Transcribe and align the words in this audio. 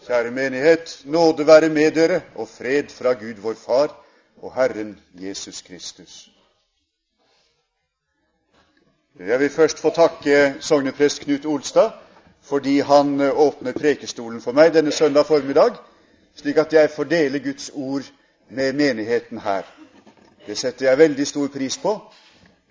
Kjære 0.00 0.30
menighet, 0.30 1.02
nåde 1.04 1.46
være 1.46 1.68
med 1.68 1.90
dere 1.92 2.22
og 2.34 2.48
fred 2.48 2.88
fra 2.88 3.12
Gud 3.12 3.40
vår 3.44 3.54
Far 3.54 3.90
og 4.42 4.54
Herren 4.54 5.00
Jesus 5.14 5.62
Kristus. 5.62 6.30
Jeg 9.18 9.40
vil 9.40 9.50
først 9.50 9.78
få 9.78 9.90
takke 9.90 10.54
sogneprest 10.60 11.20
Knut 11.20 11.44
Olstad 11.44 11.90
fordi 12.42 12.78
han 12.78 13.20
åpner 13.20 13.72
prekestolen 13.76 14.40
for 14.40 14.56
meg 14.56 14.72
denne 14.72 14.92
søndag 14.92 15.26
formiddag, 15.28 15.76
slik 16.34 16.56
at 16.56 16.72
jeg 16.72 16.90
får 16.90 17.04
dele 17.04 17.44
Guds 17.44 17.70
ord 17.74 18.08
med 18.48 18.72
menigheten 18.72 19.38
her. 19.38 19.68
Det 20.46 20.56
setter 20.58 20.88
jeg 20.88 20.98
veldig 20.98 21.26
stor 21.26 21.48
pris 21.52 21.76
på, 21.78 21.92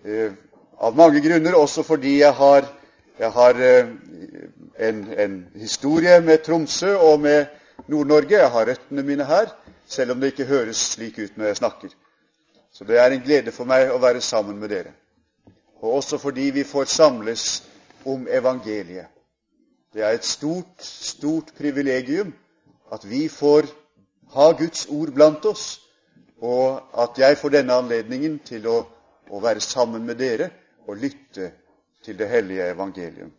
eh, 0.05 0.31
av 0.81 0.95
mange 0.95 1.21
grunner, 1.21 1.53
også 1.55 1.83
fordi 1.83 2.19
jeg 2.19 2.33
har, 2.33 2.65
jeg 3.19 3.31
har 3.35 3.57
eh, 3.59 3.87
en, 4.79 4.99
en, 5.19 5.47
historie 5.55 6.21
med 6.21 6.37
Tromsø 6.45 6.93
og 6.95 7.19
med 7.19 7.45
Nord-Norge. 7.87 8.37
Jeg 8.37 8.51
har 8.51 8.65
røttene 8.65 9.03
mine 9.03 9.25
her, 9.25 9.51
selv 9.87 10.11
om 10.11 10.21
det 10.21 10.31
ikke 10.31 10.45
høres 10.45 10.77
slik 10.93 11.19
ut 11.19 11.37
når 11.37 11.45
jeg 11.45 11.57
snakker. 11.57 11.89
Så 12.71 12.83
det 12.87 12.99
er 12.99 13.11
en 13.11 13.23
glede 13.25 13.51
for 13.51 13.67
meg 13.67 13.91
å 13.91 13.99
være 13.99 14.21
sammen 14.23 14.59
med 14.59 14.71
dere. 14.71 14.93
Og 15.81 15.99
også 15.99 16.17
fordi 16.17 16.49
vi 16.55 16.63
får 16.63 16.87
samles 16.93 17.45
om 18.05 18.27
evangeliet. 18.31 19.11
Det 19.93 20.03
er 20.05 20.15
et 20.15 20.25
stort, 20.25 20.79
stort 20.79 21.51
privilegium 21.57 22.31
at 22.93 23.03
vi 23.09 23.27
får 23.27 23.67
ha 24.33 24.51
Guds 24.55 24.85
ord 24.89 25.11
blant 25.11 25.45
oss, 25.45 25.81
og 26.39 26.81
at 26.95 27.19
jeg 27.19 27.37
får 27.37 27.57
denne 27.57 27.75
anledningen 27.75 28.39
til 28.45 28.67
å, 28.69 28.83
å 29.29 29.41
være 29.43 29.59
sammen 29.59 30.05
med 30.07 30.21
dere 30.21 30.53
og 30.87 31.01
lytte 31.01 31.51
til 32.05 32.19
det 32.19 32.29
hellige 32.29 32.71
evangelium. 32.71 33.31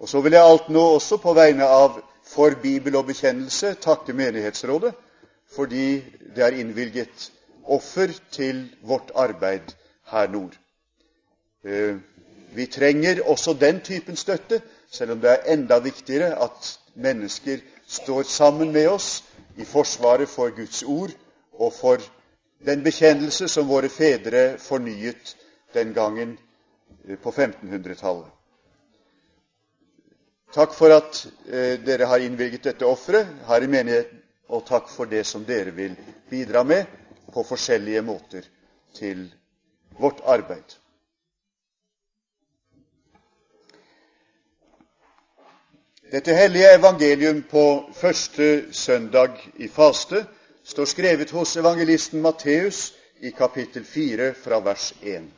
Og 0.00 0.08
Så 0.08 0.20
vil 0.20 0.32
jeg 0.32 0.42
alt 0.44 0.68
nå 0.68 0.80
også 0.80 1.16
på 1.16 1.34
vegne 1.34 1.66
av 1.66 2.00
For 2.30 2.54
bibel 2.62 2.96
og 2.96 3.06
bekjennelse 3.06 3.74
takke 3.82 4.12
Menighetsrådet 4.12 4.92
fordi 5.50 6.04
det 6.36 6.44
er 6.44 6.54
innvilget 6.62 7.30
offer 7.64 8.12
til 8.30 8.68
vårt 8.86 9.10
arbeid 9.14 9.72
her 10.12 10.28
nord. 10.30 10.54
Eh, 11.64 11.96
vi 12.54 12.66
trenger 12.66 13.22
også 13.26 13.52
den 13.60 13.80
typen 13.80 14.16
støtte, 14.16 14.62
selv 14.90 15.10
om 15.10 15.20
det 15.20 15.30
er 15.30 15.52
enda 15.52 15.78
viktigere 15.78 16.42
at 16.42 16.78
mennesker 16.94 17.58
står 17.86 18.22
sammen 18.22 18.72
med 18.72 18.88
oss 18.88 19.24
i 19.56 19.64
forsvaret 19.64 20.28
for 20.28 20.50
Guds 20.56 20.82
ord 20.82 21.10
og 21.52 21.72
for 21.72 21.98
den 22.66 22.84
bekjennelse 22.84 23.48
som 23.48 23.68
våre 23.68 23.88
fedre 23.88 24.58
fornyet 24.58 25.36
den 25.74 25.94
gangen 25.94 26.38
på 27.22 27.32
1500-tallet. 27.32 28.28
Takk 30.54 30.74
for 30.74 30.90
at 30.90 31.26
eh, 31.46 31.76
dere 31.86 32.08
har 32.10 32.22
innvilget 32.24 32.64
dette 32.66 32.86
offeret 32.86 33.28
her 33.46 33.62
i 33.62 33.70
menigheten, 33.70 34.18
og 34.50 34.64
takk 34.66 34.88
for 34.90 35.06
det 35.06 35.22
som 35.28 35.44
dere 35.46 35.70
vil 35.70 35.94
bidra 36.30 36.64
med 36.66 36.86
på 37.30 37.44
forskjellige 37.46 38.02
måter 38.02 38.46
til 38.98 39.28
vårt 40.00 40.18
arbeid. 40.26 40.74
Dette 46.10 46.34
hellige 46.34 46.74
evangelium 46.74 47.44
på 47.46 47.64
første 47.94 48.72
søndag 48.74 49.38
i 49.54 49.68
faste 49.70 50.24
står 50.66 50.90
skrevet 50.90 51.30
hos 51.30 51.54
evangelisten 51.56 52.22
Matteus 52.22 52.88
i 53.22 53.30
kapittel 53.30 53.84
4 53.86 54.32
fra 54.34 54.58
vers 54.60 54.90
1. 55.02 55.30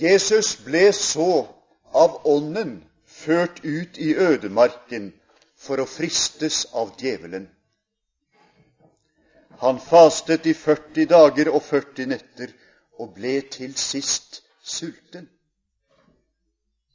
Jesus 0.00 0.56
ble 0.64 0.92
så 0.96 1.46
av 1.92 2.20
Ånden 2.24 2.78
ført 3.04 3.64
ut 3.64 3.98
i 3.98 4.14
ødemarken 4.16 5.10
for 5.60 5.82
å 5.82 5.86
fristes 5.88 6.62
av 6.72 6.94
djevelen. 6.98 7.48
Han 9.60 9.80
fastet 9.80 10.46
i 10.48 10.54
40 10.56 11.04
dager 11.10 11.50
og 11.52 11.60
40 11.66 12.08
netter 12.14 12.54
og 12.96 13.12
ble 13.18 13.34
til 13.52 13.76
sist 13.76 14.40
sulten. 14.64 15.28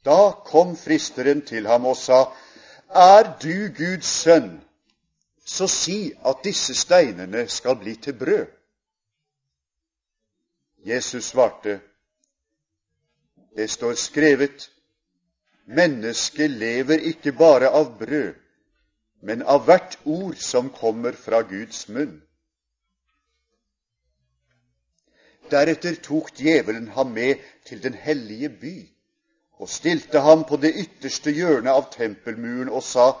Da 0.02 0.32
kom 0.46 0.74
fristeren 0.78 1.44
til 1.46 1.66
ham 1.70 1.86
og 1.86 1.96
sa, 1.96 2.32
Er 2.90 3.36
du 3.42 3.68
Guds 3.74 4.06
sønn, 4.06 4.62
så 5.44 5.66
si 5.70 6.12
at 6.24 6.42
disse 6.42 6.74
steinene 6.74 7.46
skal 7.48 7.78
bli 7.78 7.94
til 8.02 8.18
brød. 8.18 8.46
Jesus 10.86 11.30
svarte, 11.30 11.80
Det 13.56 13.70
står 13.70 13.94
skrevet, 13.94 14.70
Mennesket 15.66 16.50
lever 16.50 17.00
ikke 17.10 17.32
bare 17.32 17.68
av 17.74 17.96
brød, 17.98 18.34
men 19.22 19.42
av 19.42 19.64
hvert 19.66 19.98
ord 20.04 20.36
som 20.38 20.68
kommer 20.70 21.16
fra 21.18 21.40
Guds 21.42 21.88
munn. 21.88 22.20
Deretter 25.50 25.98
tok 26.02 26.30
djevelen 26.38 26.86
ham 26.94 27.10
med 27.16 27.42
til 27.66 27.82
den 27.82 27.94
hellige 27.94 28.48
by 28.48 28.76
og 29.58 29.68
stilte 29.68 30.20
ham 30.20 30.44
på 30.44 30.58
det 30.62 30.74
ytterste 30.76 31.32
hjørnet 31.34 31.72
av 31.72 31.90
tempelmuren 31.92 32.68
og 32.68 32.82
sa:" 32.82 33.12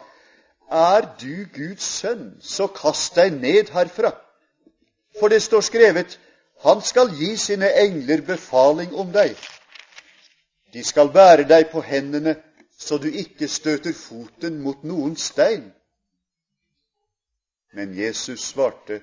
Er 0.70 1.06
du 1.20 1.46
Guds 1.54 1.84
sønn, 1.84 2.36
så 2.40 2.66
kast 2.66 3.14
deg 3.14 3.32
ned 3.40 3.70
herfra. 3.70 4.12
For 5.18 5.28
det 5.28 5.42
står 5.42 5.60
skrevet:" 5.60 6.18
Han 6.64 6.80
skal 6.82 7.10
gi 7.18 7.36
sine 7.36 7.68
engler 7.78 8.20
befaling 8.20 8.94
om 8.94 9.12
deg. 9.12 9.36
De 10.76 10.82
skal 10.84 11.08
bære 11.08 11.46
deg 11.48 11.70
på 11.72 11.80
hendene, 11.80 12.34
så 12.76 12.98
du 13.00 13.06
ikke 13.08 13.48
støter 13.48 13.94
foten 13.96 14.58
mot 14.60 14.82
noen 14.84 15.14
stein. 15.16 15.70
Men 17.72 17.94
Jesus 17.96 18.42
svarte, 18.50 19.00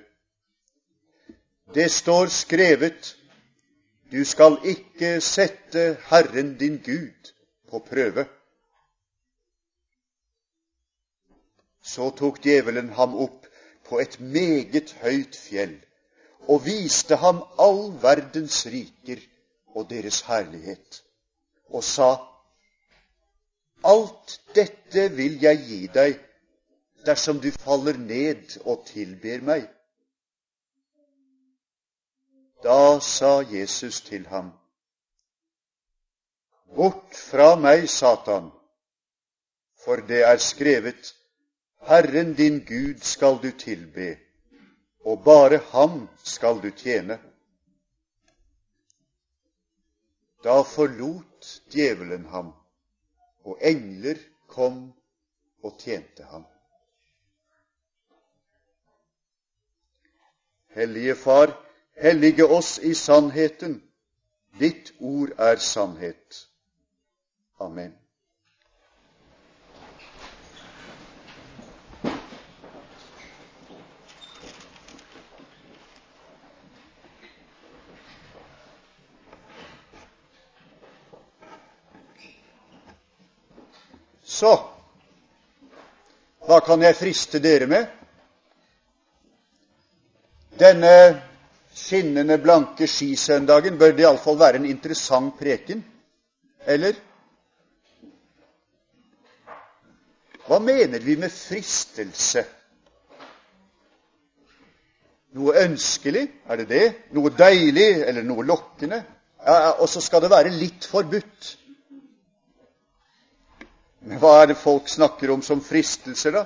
Det 1.74 1.90
står 1.90 2.26
skrevet:" 2.30 3.16
Du 4.12 4.24
skal 4.24 4.60
ikke 4.70 5.20
sette 5.20 5.96
Herren 6.06 6.52
din 6.58 6.76
Gud 6.78 7.32
på 7.70 7.80
prøve. 7.88 8.26
Så 11.82 12.10
tok 12.14 12.38
djevelen 12.44 12.92
ham 12.94 13.16
opp 13.16 13.48
på 13.88 13.98
et 13.98 14.20
meget 14.20 14.92
høyt 15.02 15.34
fjell 15.34 15.74
og 16.46 16.62
viste 16.68 17.16
ham 17.16 17.42
all 17.58 17.82
verdens 18.02 18.60
riker 18.66 19.18
og 19.74 19.90
deres 19.90 20.20
herlighet, 20.28 21.02
og 21.68 21.84
sa:" 21.84 22.16
Alt 23.84 24.40
dette 24.54 25.08
vil 25.12 25.40
jeg 25.42 25.58
gi 25.68 25.86
deg 25.94 26.20
dersom 27.06 27.40
du 27.40 27.50
faller 27.52 27.98
ned 28.00 28.56
og 28.64 28.86
tilber 28.86 29.42
meg. 29.44 29.66
Da 32.64 33.00
sa 33.00 33.42
Jesus 33.44 34.00
til 34.00 34.26
ham, 34.26 34.52
Bort 36.74 37.12
fra 37.14 37.54
meg, 37.60 37.84
Satan, 37.90 38.48
for 39.84 40.00
det 40.08 40.22
er 40.24 40.40
skrevet, 40.40 41.12
Herren 41.86 42.32
din 42.34 42.62
Gud 42.64 43.04
skal 43.04 43.36
du 43.42 43.50
tilbe, 43.58 44.16
og 45.04 45.20
bare 45.24 45.60
ham 45.70 46.08
skal 46.24 46.62
du 46.62 46.70
tjene. 46.70 47.20
Da 50.44 50.62
forlot 50.62 51.62
djevelen 51.72 52.26
ham, 52.26 52.52
og 53.44 53.58
engler 53.60 54.18
kom 54.48 54.92
og 55.62 55.78
tjente 55.78 56.24
ham. 56.28 56.44
Hellige 60.74 61.14
Far, 61.16 61.64
Hellige 61.96 62.46
oss 62.46 62.78
i 62.78 62.94
sannheten. 62.94 63.82
Ditt 64.58 64.92
ord 65.00 65.30
er 65.38 65.56
sannhet. 65.56 66.48
Amen. 67.60 67.94
Så 84.44 84.54
hva 86.44 86.58
kan 86.60 86.82
jeg 86.84 86.96
friste 86.98 87.38
dere 87.40 87.64
med? 87.64 87.86
Denne 90.60 90.90
skinnende 91.72 92.36
blanke 92.42 92.84
skisøndagen 92.84 93.78
bør 93.80 93.94
det 93.96 94.04
iallfall 94.04 94.36
være 94.42 94.60
en 94.60 94.68
interessant 94.68 95.32
preken. 95.40 95.80
Eller? 96.68 97.00
Hva 100.44 100.60
mener 100.60 101.00
vi 101.00 101.16
med 101.24 101.32
fristelse? 101.32 102.44
Noe 105.40 105.56
ønskelig? 105.64 106.28
Er 106.44 106.60
det 106.60 106.68
det? 106.68 106.86
Noe 107.16 107.32
deilig 107.32 107.90
eller 108.04 108.28
noe 108.28 108.44
lokkende? 108.44 109.00
Ja, 109.40 109.78
og 109.78 109.88
så 109.88 110.04
skal 110.04 110.20
det 110.26 110.34
være 110.36 110.52
litt 110.52 110.84
forbudt. 110.92 111.54
Men 114.04 114.20
hva 114.20 114.34
er 114.42 114.50
det 114.52 114.60
folk 114.60 114.88
snakker 114.90 115.32
om 115.32 115.42
som 115.42 115.62
fristelser, 115.64 116.36
da? 116.36 116.44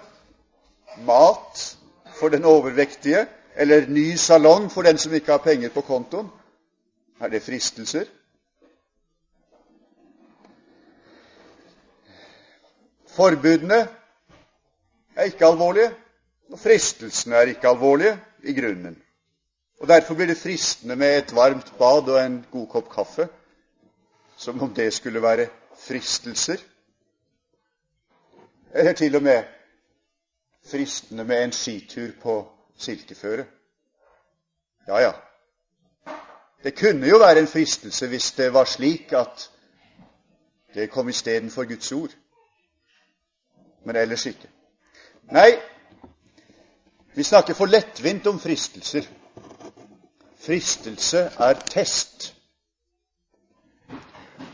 Mat 1.07 1.65
for 2.19 2.31
den 2.31 2.47
overvektige? 2.47 3.25
Eller 3.59 3.89
ny 3.91 4.13
salong 4.17 4.69
for 4.71 4.87
den 4.87 4.99
som 4.99 5.15
ikke 5.15 5.35
har 5.35 5.43
penger 5.43 5.73
på 5.75 5.83
kontoen? 5.83 6.29
Er 7.19 7.33
det 7.33 7.43
fristelser? 7.43 8.07
Forbudene 13.19 13.81
er 15.19 15.27
ikke 15.27 15.49
alvorlige, 15.49 15.91
og 16.53 16.61
fristelsene 16.63 17.35
er 17.35 17.51
ikke 17.51 17.69
alvorlige 17.69 18.15
i 18.47 18.55
grunnen. 18.55 18.95
Og 19.83 19.89
Derfor 19.91 20.15
blir 20.15 20.31
det 20.31 20.39
fristende 20.39 20.95
med 20.97 21.19
et 21.19 21.35
varmt 21.35 21.73
bad 21.79 22.07
og 22.07 22.19
en 22.23 22.45
god 22.53 22.67
kopp 22.71 22.93
kaffe, 22.95 23.27
som 24.37 24.63
om 24.63 24.71
det 24.75 24.93
skulle 24.95 25.23
være 25.23 25.49
fristelser. 25.83 26.63
Eller 28.75 28.93
til 28.93 29.17
og 29.17 29.23
med 29.23 29.45
fristende 30.71 31.25
med 31.25 31.45
en 31.45 31.53
skitur 31.53 32.11
på 32.23 32.53
silkeføre. 32.79 33.45
Ja, 34.89 34.99
ja. 34.99 35.13
Det 36.63 36.79
kunne 36.79 37.09
jo 37.09 37.19
være 37.19 37.39
en 37.39 37.47
fristelse 37.47 38.09
hvis 38.09 38.33
det 38.33 38.53
var 38.53 38.65
slik 38.65 39.13
at 39.13 39.51
det 40.75 40.91
kom 40.91 41.09
istedenfor 41.09 41.65
Guds 41.65 41.93
ord. 41.93 42.11
Men 43.85 43.97
ellers 43.97 44.27
ikke. 44.27 44.49
Nei, 45.33 45.53
vi 47.15 47.23
snakker 47.23 47.55
for 47.55 47.67
lettvint 47.67 48.27
om 48.27 48.41
fristelser. 48.41 49.07
Fristelse 50.39 51.19
er 51.39 51.55
test. 51.71 52.35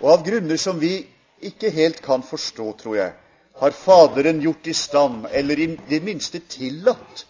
Og 0.01 0.13
av 0.13 0.25
grunner 0.27 0.57
som 0.57 0.81
vi 0.81 0.97
ikke 1.41 1.71
helt 1.71 2.03
kan 2.03 2.23
forstå, 2.23 2.73
tror 2.79 2.97
jeg, 2.97 3.13
har 3.55 3.71
Faderen 3.71 4.41
gjort 4.41 4.67
i 4.67 4.75
stand, 4.75 5.27
eller 5.31 5.59
i 5.59 5.67
det 5.89 6.03
minste 6.03 6.41
tillatt, 6.41 7.27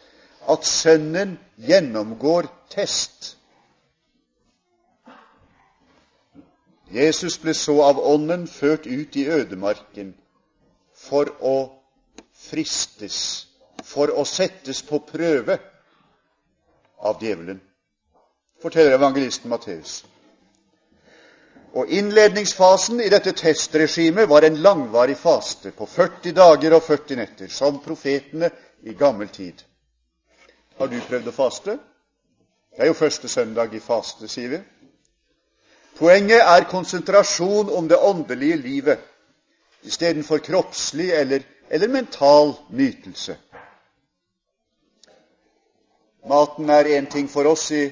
at 0.49 0.65
Sønnen 0.65 1.39
gjennomgår 1.57 2.49
test. 2.73 3.37
Jesus 6.95 7.37
ble 7.43 7.55
så 7.57 7.77
av 7.83 7.99
Ånden 7.99 8.47
ført 8.49 8.87
ut 8.87 9.17
i 9.17 9.27
ødemarken 9.27 10.15
for 10.95 11.33
å 11.41 11.57
fristes, 12.35 13.47
for 13.85 14.13
å 14.13 14.25
settes 14.29 14.83
på 14.87 15.01
prøve 15.05 15.59
av 17.05 17.21
djevelen, 17.21 17.61
forteller 18.63 18.97
evangelisten 18.97 19.51
Matteus. 19.51 20.05
Og 21.75 21.91
Innledningsfasen 21.91 23.01
i 23.03 23.09
dette 23.11 23.33
testregimet 23.35 24.29
var 24.31 24.47
en 24.47 24.61
langvarig 24.63 25.17
faste 25.19 25.73
på 25.75 25.87
40 25.91 26.35
dager 26.37 26.77
og 26.77 26.85
40 26.87 27.19
netter, 27.19 27.49
som 27.51 27.81
profetene 27.83 28.51
i 28.87 28.95
gammel 28.95 29.29
tid. 29.29 29.65
Har 30.79 30.91
du 30.91 31.01
prøvd 31.09 31.33
å 31.33 31.35
faste? 31.35 31.75
Det 32.75 32.83
er 32.83 32.91
jo 32.93 32.99
første 32.99 33.29
søndag 33.29 33.75
i 33.75 33.83
faste, 33.83 34.29
sier 34.31 34.55
vi. 34.55 34.61
Poenget 35.99 36.43
er 36.43 36.69
konsentrasjon 36.71 37.71
om 37.71 37.89
det 37.91 37.99
åndelige 37.99 38.57
livet 38.63 39.03
istedenfor 39.87 40.39
kroppslig 40.43 41.11
eller, 41.15 41.43
eller 41.71 41.89
mental 41.89 42.55
nytelse. 42.71 43.37
Maten 46.27 46.71
er 46.71 46.89
én 46.97 47.11
ting 47.11 47.29
for 47.29 47.47
oss 47.47 47.71
i 47.71 47.85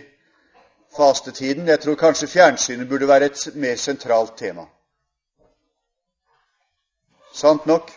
fastetiden. 0.97 1.69
Jeg 1.69 1.81
tror 1.81 1.99
kanskje 2.01 2.29
fjernsynet 2.29 2.89
burde 2.89 3.09
være 3.09 3.31
et 3.31 3.47
mer 3.55 3.77
sentralt 3.77 4.37
tema. 4.39 4.67
Sant 7.35 7.67
nok. 7.67 7.91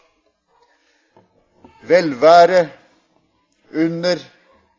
Velvære 1.86 2.70
under 3.76 4.22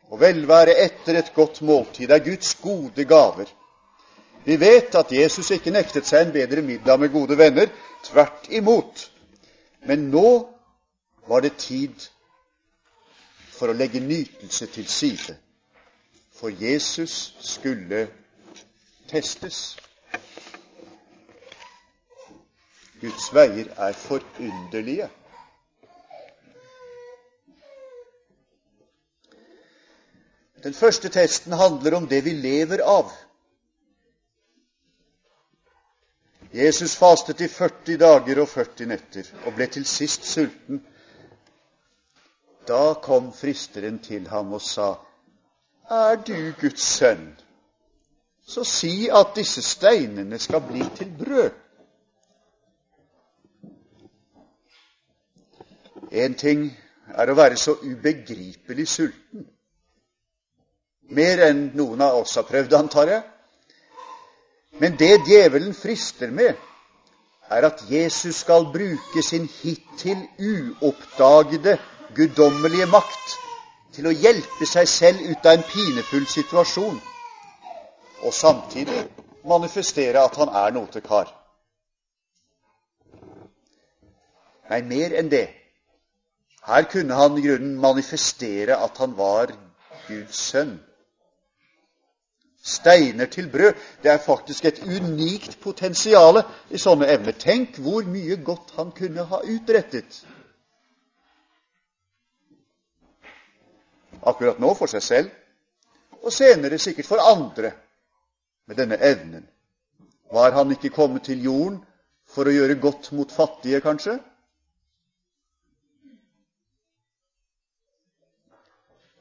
og 0.09 0.19
velvære 0.19 0.75
etter 0.85 1.19
et 1.19 1.31
godt 1.35 1.61
måltid 1.61 2.11
er 2.11 2.23
Guds 2.23 2.55
gode 2.55 3.05
gaver 3.05 3.47
vi 4.47 4.55
vet 4.55 4.95
at 4.95 5.11
Jesus 5.11 5.49
ikke 5.51 5.73
nektet 5.75 6.07
seg 6.07 6.23
en 6.23 6.29
bedre 6.31 6.61
middag 6.63 7.01
med 7.01 7.11
gode 7.11 7.35
venner. 7.35 7.67
Tvert 8.07 8.45
imot. 8.55 9.01
Men 9.83 10.05
nå 10.13 10.29
var 11.27 11.43
det 11.43 11.57
tid 11.59 12.05
for 13.57 13.67
å 13.67 13.75
legge 13.75 13.99
nytelse 13.99 14.69
til 14.71 14.87
side. 14.87 15.35
For 16.37 16.49
Jesus 16.49 17.33
skulle 17.41 18.07
testes. 19.09 19.77
Guds 23.01 23.29
veier 23.33 23.71
er 23.77 23.93
forunderlige. 23.93 25.09
Den 30.63 30.73
første 30.73 31.09
testen 31.09 31.53
handler 31.53 31.97
om 31.97 32.07
det 32.09 32.21
vi 32.25 32.33
lever 32.37 32.81
av. 32.85 33.09
Jesus 36.53 36.95
fastet 36.95 37.41
i 37.41 37.47
40 37.47 37.97
dager 38.01 38.41
og 38.41 38.49
40 38.49 38.89
netter 38.93 39.33
og 39.45 39.57
ble 39.57 39.67
til 39.73 39.85
sist 39.89 40.25
sulten. 40.25 40.81
Da 42.67 42.93
kom 43.01 43.33
fristeren 43.33 43.99
til 44.03 44.29
ham 44.29 44.53
og 44.53 44.61
sa, 44.61 44.93
Er 45.89 46.17
du 46.19 46.51
Guds 46.59 46.83
sønn, 46.83 47.29
så 48.43 48.63
si 48.67 49.07
at 49.07 49.31
disse 49.37 49.61
steinene 49.63 50.39
skal 50.39 50.59
bli 50.67 50.83
til 50.97 51.13
brød. 51.15 51.53
En 56.11 56.35
ting 56.35 56.67
er 57.07 57.31
å 57.31 57.37
være 57.39 57.55
så 57.55 57.77
ubegripelig 57.83 58.87
sulten. 58.87 59.47
Mer 61.15 61.45
enn 61.47 61.63
noen 61.79 62.03
av 62.03 62.19
oss 62.19 62.35
har 62.35 62.47
prøvd, 62.49 62.75
antar 62.75 63.13
jeg. 63.13 63.23
Men 64.83 64.99
det 64.99 65.13
djevelen 65.23 65.73
frister 65.73 66.35
med, 66.35 66.59
er 67.47 67.63
at 67.63 67.87
Jesus 67.87 68.43
skal 68.43 68.67
bruke 68.73 69.23
sin 69.23 69.47
hittil 69.61 70.19
uoppdagede 70.35 71.79
guddommelige 72.15 72.91
makt 72.91 73.37
til 73.97 74.07
å 74.07 74.13
hjelpe 74.13 74.65
seg 74.69 74.87
selv 74.89 75.25
ut 75.25 75.45
av 75.49 75.57
en 75.57 75.65
pinefull 75.65 76.27
situasjon, 76.29 76.99
og 78.21 78.33
samtidig 78.33 79.03
manifestere 79.47 80.21
at 80.21 80.37
han 80.37 80.53
er 80.61 80.75
notekar. 80.75 81.31
Nei, 84.69 84.81
mer 84.85 85.15
enn 85.17 85.31
det. 85.31 85.47
Her 86.67 86.85
kunne 86.91 87.17
han 87.17 87.37
i 87.39 87.45
grunnen 87.45 87.77
manifestere 87.81 88.77
at 88.83 88.99
han 89.01 89.15
var 89.17 89.55
Guds 90.07 90.45
sønn 90.51 90.77
steiner 92.67 93.25
til 93.25 93.49
brød. 93.49 93.73
Det 94.03 94.11
er 94.11 94.17
faktisk 94.17 94.65
et 94.65 94.81
unikt 94.83 95.57
potensial 95.63 96.41
i 96.69 96.77
sånne 96.77 97.07
evner. 97.13 97.31
Tenk 97.39 97.79
hvor 97.79 98.03
mye 98.03 98.35
godt 98.43 98.73
han 98.75 98.91
kunne 98.91 99.23
ha 99.29 99.39
utrettet. 99.47 100.25
Akkurat 104.23 104.59
nå 104.59 104.73
for 104.73 104.89
seg 104.91 105.03
selv, 105.03 105.29
og 106.23 106.33
senere 106.33 106.79
sikkert 106.81 107.05
for 107.05 107.21
andre 107.21 107.71
med 108.67 108.75
denne 108.75 108.97
evnen. 109.03 109.45
Var 110.31 110.51
han 110.51 110.71
ikke 110.71 110.89
kommet 110.89 111.23
til 111.23 111.43
jorden 111.43 111.79
for 112.27 112.47
å 112.47 112.55
gjøre 112.55 112.79
godt 112.81 113.11
mot 113.15 113.31
fattige, 113.31 113.81
kanskje? 113.81 114.17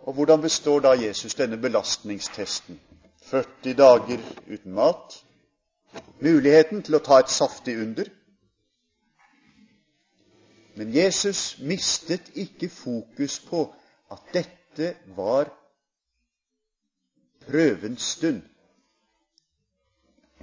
Og 0.07 0.15
hvordan 0.15 0.43
består 0.43 0.81
da 0.81 0.95
Jesus 0.99 1.35
denne 1.35 1.59
belastningstesten? 1.59 2.81
40 3.27 3.75
dager 3.75 4.21
uten 4.47 4.75
mat, 4.75 5.17
muligheten 6.23 6.83
til 6.87 6.95
å 6.99 7.03
ta 7.03 7.19
et 7.19 7.33
saftig 7.33 7.75
under. 7.83 8.07
Men 10.77 10.93
Jesus 10.95 11.59
mistet 11.59 12.31
ikke 12.35 12.69
fokus 12.71 13.41
på 13.43 13.65
at 14.13 14.23
dette 14.35 14.66
var 15.17 15.51
prøvens 17.47 18.03
stund. 18.03 18.43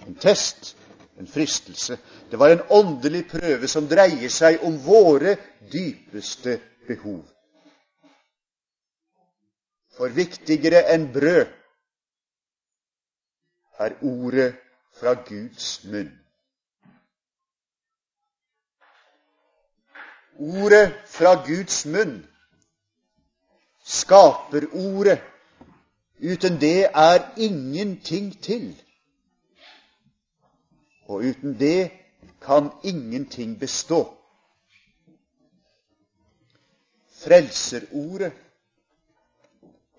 En 0.07 0.15
test, 0.15 0.77
en 1.19 1.27
fristelse. 1.27 1.97
Det 2.31 2.39
var 2.39 2.49
en 2.49 2.65
åndelig 2.69 3.27
prøve 3.29 3.67
som 3.67 3.87
dreier 3.87 4.29
seg 4.29 4.63
om 4.65 4.79
våre 4.85 5.35
dypeste 5.73 6.57
behov. 6.87 7.21
For 9.93 10.09
viktigere 10.09 10.87
enn 10.93 11.11
brød 11.13 11.45
er 13.83 13.97
ordet 14.01 14.55
fra 14.97 15.13
Guds 15.27 15.83
munn. 15.85 16.11
Ordet 20.39 20.87
fra 21.07 21.35
Guds 21.45 21.85
munn 21.85 22.15
skaper 23.83 24.67
ordet. 24.73 25.19
Uten 26.23 26.61
det 26.61 26.87
er 26.93 27.19
ingenting 27.37 28.41
til. 28.43 28.75
Og 31.07 31.15
uten 31.15 31.59
det 31.59 31.91
kan 32.41 32.69
ingenting 32.83 33.59
bestå. 33.59 34.13
Frelserordet, 37.23 38.31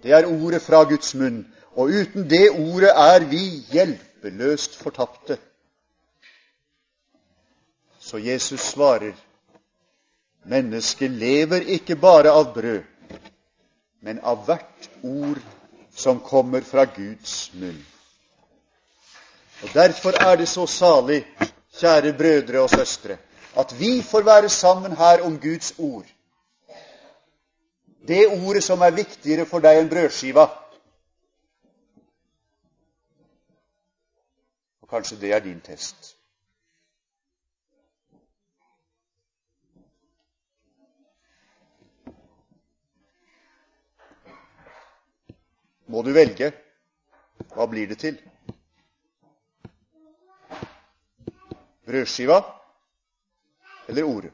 det 0.03 0.13
er 0.13 0.27
ordet 0.27 0.63
fra 0.63 0.83
Guds 0.85 1.15
munn, 1.15 1.47
og 1.73 1.89
uten 1.89 2.31
det 2.31 2.51
ordet 2.51 2.91
er 2.93 3.25
vi 3.29 3.45
hjelpeløst 3.73 4.77
fortapte. 4.77 5.39
Så 7.99 8.19
Jesus 8.19 8.61
svarer, 8.61 9.15
mennesket 10.45 11.11
lever 11.11 11.65
ikke 11.77 11.97
bare 11.97 12.31
av 12.31 12.53
brød, 12.55 12.83
men 14.05 14.21
av 14.21 14.43
hvert 14.45 14.89
ord 15.03 15.41
som 15.97 16.21
kommer 16.21 16.61
fra 16.61 16.85
Guds 16.85 17.53
munn. 17.57 17.79
Og 19.63 19.71
Derfor 19.73 20.19
er 20.21 20.37
det 20.37 20.49
så 20.49 20.67
salig, 20.69 21.23
kjære 21.81 22.13
brødre 22.19 22.61
og 22.61 22.71
søstre, 22.71 23.17
at 23.57 23.73
vi 23.79 24.03
får 24.03 24.27
være 24.27 24.49
sammen 24.49 24.97
her 24.97 25.23
om 25.25 25.39
Guds 25.41 25.73
ord. 25.79 26.05
Det 28.09 28.27
ordet 28.29 28.63
som 28.65 28.83
er 28.85 28.93
viktigere 28.93 29.47
for 29.49 29.65
deg 29.65 29.81
enn 29.81 29.89
brødskiva. 29.89 30.45
Og 34.85 34.91
kanskje 34.91 35.17
det 35.23 35.33
er 35.33 35.41
din 35.41 35.63
test. 35.65 36.13
Må 45.95 46.03
du 46.03 46.13
velge. 46.15 46.51
Hva 47.55 47.67
blir 47.71 47.87
det 47.91 48.01
til? 48.03 48.19
Brødskiva 51.87 52.41
eller 53.89 54.09
ordet? 54.09 54.33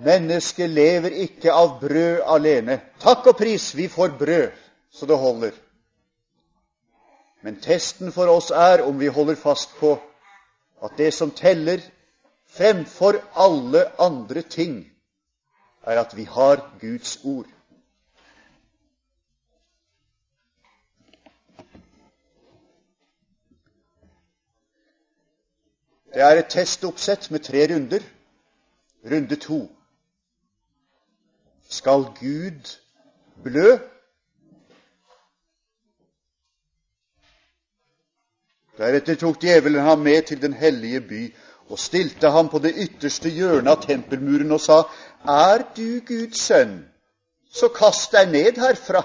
Mennesket 0.00 0.70
lever 0.70 1.12
ikke 1.26 1.52
av 1.52 1.74
brød 1.82 2.22
alene. 2.24 2.78
Takk 3.02 3.26
og 3.34 3.36
pris, 3.36 3.74
vi 3.76 3.88
får 3.92 4.14
brød 4.16 4.54
så 4.90 5.06
det 5.06 5.18
holder. 5.18 5.52
Men 7.44 7.60
testen 7.60 8.12
for 8.12 8.30
oss 8.32 8.48
er 8.50 8.84
om 8.86 8.96
vi 9.00 9.10
holder 9.12 9.36
fast 9.36 9.76
på 9.80 9.98
at 10.84 10.96
det 10.96 11.12
som 11.14 11.30
teller, 11.36 11.82
fremfor 12.50 13.14
alle 13.36 14.00
andre 14.00 14.42
ting, 14.42 14.92
er 15.82 16.00
at 16.00 16.16
vi 16.16 16.24
har 16.24 16.78
Guds 16.80 17.18
ord. 17.24 17.46
Det 26.14 26.22
er 26.22 26.40
et 26.40 26.50
testoppsett 26.50 27.30
med 27.30 27.40
tre 27.40 27.66
runder. 27.74 28.02
Runde 29.04 29.36
to. 29.36 29.60
Skal 31.68 32.02
Gud 32.18 32.76
blø? 33.44 33.78
Deretter 38.78 39.14
tok 39.14 39.38
djevelen 39.42 39.82
ham 39.84 39.98
med 39.98 40.22
til 40.22 40.42
den 40.42 40.52
hellige 40.52 41.00
by 41.00 41.22
og 41.70 41.78
stilte 41.78 42.30
ham 42.30 42.48
på 42.50 42.58
det 42.58 42.74
ytterste 42.76 43.30
hjørnet 43.30 43.70
av 43.70 43.86
tempelmuren 43.86 44.52
og 44.52 44.60
sa, 44.60 44.82
Er 45.24 45.62
du 45.76 46.00
Guds 46.06 46.42
sønn, 46.48 46.80
så 47.52 47.68
kast 47.68 48.12
deg 48.12 48.30
ned 48.32 48.58
herfra. 48.58 49.04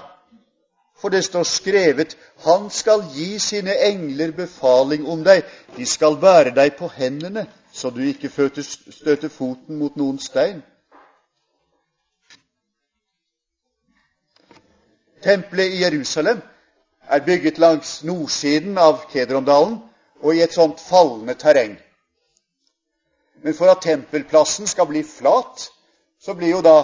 For 0.96 1.12
det 1.12 1.24
står 1.24 1.44
skrevet, 1.44 2.16
Han 2.44 2.70
skal 2.70 3.04
gi 3.14 3.38
sine 3.38 3.74
engler 3.86 4.32
befaling 4.32 5.06
om 5.06 5.24
deg. 5.24 5.44
De 5.76 5.86
skal 5.86 6.16
bære 6.16 6.54
deg 6.56 6.76
på 6.78 6.88
hendene, 6.88 7.46
så 7.72 7.90
du 7.90 8.00
ikke 8.00 8.30
støter 8.62 9.28
foten 9.28 9.78
mot 9.78 9.96
noen 9.96 10.18
stein. 10.18 10.62
Tempelet 15.22 15.74
i 15.74 15.82
Jerusalem 15.82 16.40
er 17.08 17.24
bygget 17.24 17.58
langs 17.58 18.04
nordsiden 18.04 18.78
av 18.78 19.06
Kedrondalen 19.12 19.78
og 20.22 20.34
i 20.34 20.42
et 20.42 20.54
sånt 20.54 20.80
fallende 20.80 21.34
terreng. 21.34 21.76
Men 23.42 23.54
for 23.54 23.70
at 23.70 23.82
tempelplassen 23.82 24.66
skal 24.66 24.86
bli 24.86 25.02
flat, 25.02 25.68
så 26.20 26.34
blir 26.34 26.56
jo 26.56 26.62
da 26.64 26.76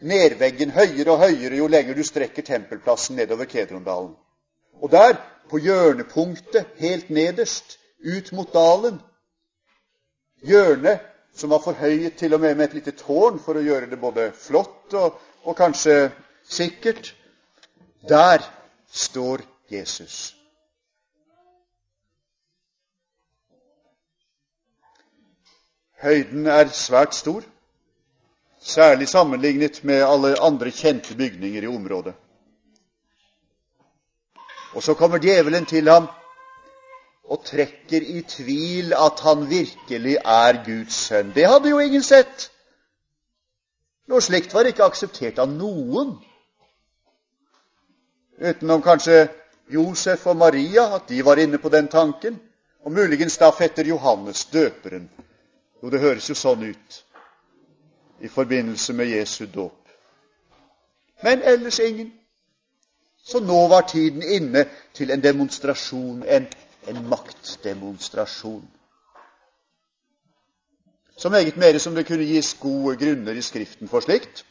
nedveggen 0.00 0.70
høyere 0.70 1.14
og 1.14 1.24
høyere 1.26 1.58
jo 1.58 1.68
lenger 1.70 1.94
du 1.94 2.04
strekker 2.06 2.46
tempelplassen 2.46 3.16
nedover 3.16 3.48
Kedrondalen. 3.50 4.14
Og 4.82 4.90
der, 4.90 5.16
på 5.50 5.58
hjørnepunktet 5.58 6.78
helt 6.78 7.10
nederst, 7.10 7.78
ut 8.04 8.32
mot 8.32 8.52
dalen 8.54 9.00
Hjørnet 10.46 11.00
som 11.34 11.50
var 11.50 11.62
forhøyet 11.62 12.14
til 12.18 12.34
og 12.34 12.40
med 12.40 12.54
med 12.54 12.68
et 12.68 12.74
lite 12.78 12.94
tårn 12.98 13.38
for 13.42 13.58
å 13.58 13.62
gjøre 13.62 13.90
det 13.90 13.98
både 13.98 14.30
flott 14.34 14.94
og, 14.94 15.18
og 15.42 15.56
kanskje 15.56 16.10
sikkert. 16.46 17.14
Der 18.08 18.42
står 18.90 19.42
Jesus. 19.70 20.37
Høyden 26.02 26.46
er 26.46 26.68
svært 26.70 27.14
stor, 27.14 27.42
særlig 28.62 29.08
sammenlignet 29.08 29.80
med 29.84 30.04
alle 30.06 30.36
andre 30.40 30.70
kjente 30.70 31.16
bygninger 31.16 31.62
i 31.62 31.70
området. 31.70 32.14
Og 34.74 34.82
så 34.82 34.94
kommer 34.94 35.18
djevelen 35.18 35.66
til 35.66 35.88
ham 35.88 36.06
og 37.24 37.44
trekker 37.44 38.00
i 38.00 38.22
tvil 38.22 38.94
at 38.94 39.20
han 39.20 39.50
virkelig 39.50 40.16
er 40.24 40.62
Guds 40.64 40.94
sønn. 40.94 41.34
Det 41.34 41.48
hadde 41.48 41.68
jo 41.68 41.78
ingen 41.78 42.02
sett. 42.02 42.50
Noe 44.08 44.22
slikt 44.24 44.54
var 44.54 44.68
ikke 44.70 44.86
akseptert 44.86 45.38
av 45.42 45.50
noen. 45.52 46.14
Utenom 48.38 48.82
kanskje 48.86 49.26
Josef 49.68 50.26
og 50.30 50.38
Maria, 50.40 50.94
at 50.96 51.08
de 51.10 51.24
var 51.24 51.42
inne 51.42 51.58
på 51.58 51.68
den 51.68 51.88
tanken. 51.88 52.38
Og 52.86 52.92
muligens 52.92 53.36
da 53.36 53.50
fetter 53.50 53.84
Johannes 53.84 54.46
døperen, 54.48 55.10
jo, 55.82 55.90
det 55.90 56.00
høres 56.00 56.28
jo 56.30 56.34
sånn 56.34 56.64
ut 56.70 57.02
i 58.20 58.28
forbindelse 58.28 58.92
med 58.92 59.12
Jesu 59.12 59.46
dåp. 59.46 59.76
Men 61.22 61.42
ellers 61.42 61.78
ingen. 61.78 62.12
Så 63.24 63.40
nå 63.40 63.66
var 63.68 63.86
tiden 63.90 64.22
inne 64.22 64.64
til 64.94 65.10
en 65.10 65.22
demonstrasjon, 65.22 66.22
en, 66.24 66.46
en 66.88 67.08
maktdemonstrasjon. 67.08 68.64
Så 71.18 71.28
meget 71.28 71.56
mer 71.56 71.78
som 71.78 71.94
det 71.94 72.06
kunne 72.06 72.24
gis 72.24 72.54
gode 72.60 72.96
grunner 72.96 73.32
i 73.32 73.42
Skriften 73.42 73.88
for 73.88 74.00
slikt. 74.00 74.44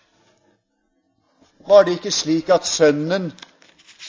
Var 1.68 1.84
det 1.84 1.92
ikke 1.98 2.12
slik 2.12 2.50
at 2.50 2.68
sønnen 2.68 3.32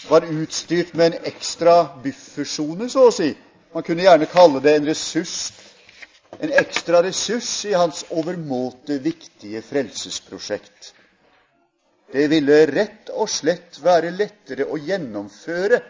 var 0.08 0.26
utstyrt 0.26 0.94
med 0.94 1.06
en 1.06 1.24
ekstra 1.24 2.00
buffersone, 2.02 2.90
så 2.90 3.08
å 3.08 3.14
si? 3.14 3.32
Man 3.74 3.82
kunne 3.86 4.02
gjerne 4.02 4.26
kalle 4.26 4.62
det 4.62 4.74
en 4.76 4.86
ressurs 4.86 5.52
en 6.30 6.52
ekstra 6.52 7.02
ressurs 7.02 7.64
i 7.64 7.72
hans 7.74 8.04
overmåte 8.10 8.98
viktige 8.98 9.62
frelsesprosjekt. 9.62 10.94
Det 12.12 12.28
ville 12.28 12.66
rett 12.66 13.10
og 13.12 13.28
slett 13.30 13.80
være 13.84 14.12
lettere 14.16 14.68
å 14.68 14.78
gjennomføre 14.80 15.80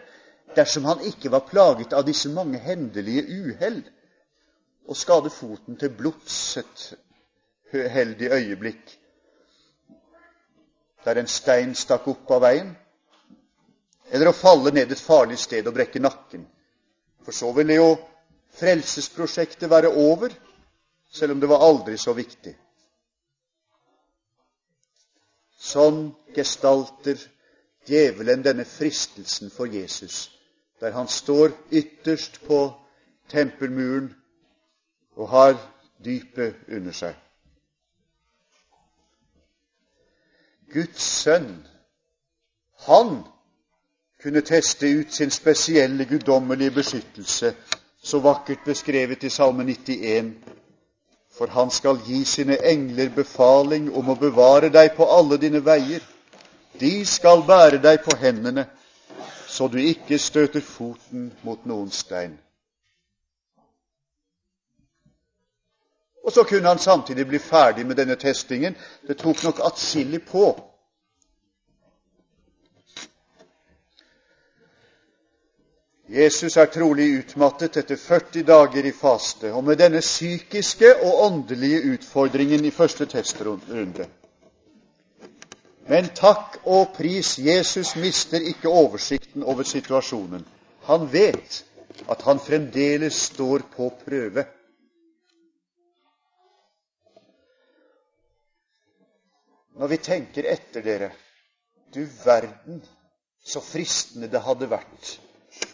dersom 0.55 0.87
han 0.89 1.03
ikke 1.07 1.31
var 1.31 1.45
plaget 1.47 1.93
av 1.93 2.07
disse 2.07 2.31
mange 2.33 2.59
hendelige 2.63 3.23
uhell 3.29 3.83
og 4.89 4.97
skade 4.97 5.29
foten 5.31 5.77
til 5.79 5.93
blods 5.95 6.57
et 6.59 6.85
uheldig 7.73 8.31
øyeblikk 8.33 8.95
der 11.05 11.21
en 11.21 11.29
stein 11.31 11.75
stakk 11.79 12.07
opp 12.11 12.31
av 12.35 12.41
veien, 12.43 12.73
eller 14.11 14.29
å 14.29 14.35
falle 14.35 14.73
ned 14.75 14.91
et 14.91 15.01
farlig 15.01 15.37
sted 15.39 15.67
og 15.69 15.75
brekke 15.77 16.01
nakken. 16.03 16.43
For 17.23 17.35
så 17.35 17.51
ville 17.55 17.77
jo 17.77 17.93
frelsesprosjektet 18.59 19.69
være 19.69 19.87
over, 19.87 20.29
selv 21.11 21.31
om 21.31 21.39
det 21.39 21.49
var 21.49 21.63
aldri 21.65 21.97
så 21.97 22.13
viktig. 22.13 22.53
Sånn 25.59 26.09
gestalter 26.35 27.19
djevelen 27.89 28.43
denne 28.45 28.65
fristelsen 28.65 29.51
for 29.51 29.69
Jesus, 29.71 30.29
der 30.79 30.95
han 30.95 31.07
står 31.07 31.51
ytterst 31.71 32.39
på 32.47 32.61
tempelmuren 33.29 34.13
og 35.19 35.29
har 35.29 35.57
dypet 36.05 36.55
under 36.67 36.95
seg. 36.95 37.17
Guds 40.69 41.01
sønn, 41.01 41.51
han 42.85 43.23
kunne 44.21 44.41
teste 44.45 44.87
ut 44.99 45.13
sin 45.13 45.31
spesielle 45.31 46.05
guddommelige 46.05 46.71
beskyttelse 46.71 47.55
så 48.03 48.19
vakkert 48.19 48.65
beskrevet 48.65 49.23
i 49.23 49.29
Salme 49.29 49.63
91. 49.63 50.33
For 51.37 51.47
han 51.47 51.71
skal 51.71 51.99
gi 52.05 52.23
sine 52.25 52.57
engler 52.65 53.09
befaling 53.15 53.91
om 53.95 54.09
å 54.09 54.17
bevare 54.19 54.69
deg 54.73 54.95
på 54.97 55.07
alle 55.07 55.37
dine 55.37 55.61
veier. 55.63 56.03
De 56.79 57.05
skal 57.05 57.43
bære 57.47 57.79
deg 57.83 58.03
på 58.03 58.15
hendene, 58.19 58.65
så 59.47 59.67
du 59.67 59.79
ikke 59.79 60.19
støter 60.19 60.61
foten 60.63 61.31
mot 61.43 61.65
noen 61.65 61.91
stein. 61.91 62.37
Og 66.23 66.33
så 66.33 66.43
kunne 66.43 66.67
han 66.67 66.79
samtidig 66.79 67.27
bli 67.27 67.39
ferdig 67.39 67.85
med 67.87 67.97
denne 67.97 68.15
testingen. 68.15 68.75
Det 69.07 69.17
tok 69.17 69.43
nok 69.43 69.61
atskillig 69.65 70.21
på. 70.27 70.51
Jesus 76.09 76.55
er 76.57 76.71
trolig 76.73 77.05
utmattet 77.19 77.75
etter 77.77 77.97
40 78.01 78.41
dager 78.47 78.85
i 78.85 78.91
faste, 78.97 79.51
og 79.53 79.61
med 79.67 79.77
denne 79.77 79.99
psykiske 80.01 80.95
og 81.05 81.19
åndelige 81.27 81.83
utfordringen 81.93 82.65
i 82.65 82.71
første 82.73 83.05
testrunde. 83.05 84.07
Men 85.89 86.09
takk 86.17 86.57
og 86.65 86.95
pris, 86.97 87.35
Jesus 87.37 87.93
mister 88.01 88.41
ikke 88.41 88.73
oversikten 88.73 89.45
over 89.45 89.63
situasjonen. 89.69 90.47
Han 90.89 91.05
vet 91.13 91.61
at 92.09 92.25
han 92.25 92.41
fremdeles 92.41 93.21
står 93.29 93.67
på 93.77 93.93
prøve. 94.01 94.47
Når 99.77 99.87
vi 99.93 100.03
tenker 100.09 100.49
etter 100.57 100.81
dere, 100.81 101.13
du 101.93 102.01
verden 102.25 102.81
så 103.45 103.61
fristende 103.61 104.27
det 104.27 104.41
hadde 104.41 104.73
vært 104.73 105.19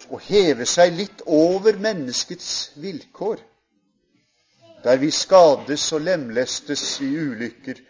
å 0.09 0.19
heve 0.21 0.65
seg 0.69 0.93
litt 0.93 1.21
over 1.25 1.77
menneskets 1.81 2.71
vilkår, 2.81 3.39
der 4.83 4.99
vi 5.01 5.09
skades 5.11 5.87
og 5.97 6.05
lemlestes 6.05 6.83
i 7.01 7.09
ulykker 7.09 7.81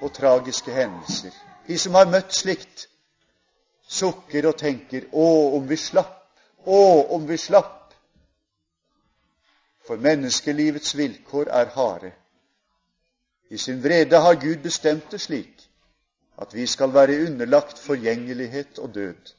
og 0.00 0.14
tragiske 0.16 0.72
hendelser. 0.72 1.34
De 1.66 1.78
som 1.78 1.94
har 1.94 2.08
møtt 2.10 2.32
slikt, 2.34 2.88
sukker 3.86 4.48
og 4.48 4.56
tenker 4.58 5.06
'Å, 5.12 5.56
om 5.56 5.68
vi 5.68 5.76
slapp! 5.76 6.18
Å, 6.64 6.80
om 7.14 7.26
vi 7.26 7.36
slapp!' 7.36 7.94
For 9.86 9.96
menneskelivets 9.96 10.94
vilkår 10.96 11.50
er 11.50 11.66
harde. 11.76 12.12
I 13.50 13.58
sin 13.58 13.82
vrede 13.82 14.16
har 14.16 14.40
Gud 14.40 14.62
bestemt 14.62 15.10
det 15.10 15.20
slik 15.20 15.68
at 16.38 16.54
vi 16.54 16.66
skal 16.66 16.94
være 16.94 17.26
underlagt 17.26 17.78
forgjengelighet 17.78 18.78
og 18.78 18.94
død. 18.94 19.32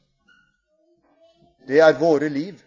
Det 1.68 1.80
er 1.80 2.00
våre 2.00 2.30
liv, 2.30 2.60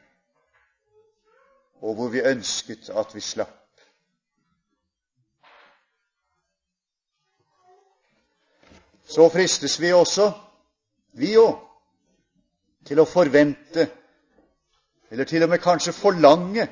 og 1.84 1.94
hvor 1.94 2.08
vi 2.08 2.24
ønsket 2.24 2.90
at 2.90 3.14
vi 3.14 3.20
slapp. 3.20 3.62
Så 9.06 9.28
fristes 9.30 9.80
vi 9.80 9.92
også, 9.92 10.32
vi 11.12 11.36
òg, 11.38 11.60
til 12.86 13.00
å 13.02 13.06
forvente, 13.06 13.86
eller 15.10 15.28
til 15.28 15.44
og 15.46 15.52
med 15.52 15.62
kanskje 15.62 15.94
forlange, 15.94 16.66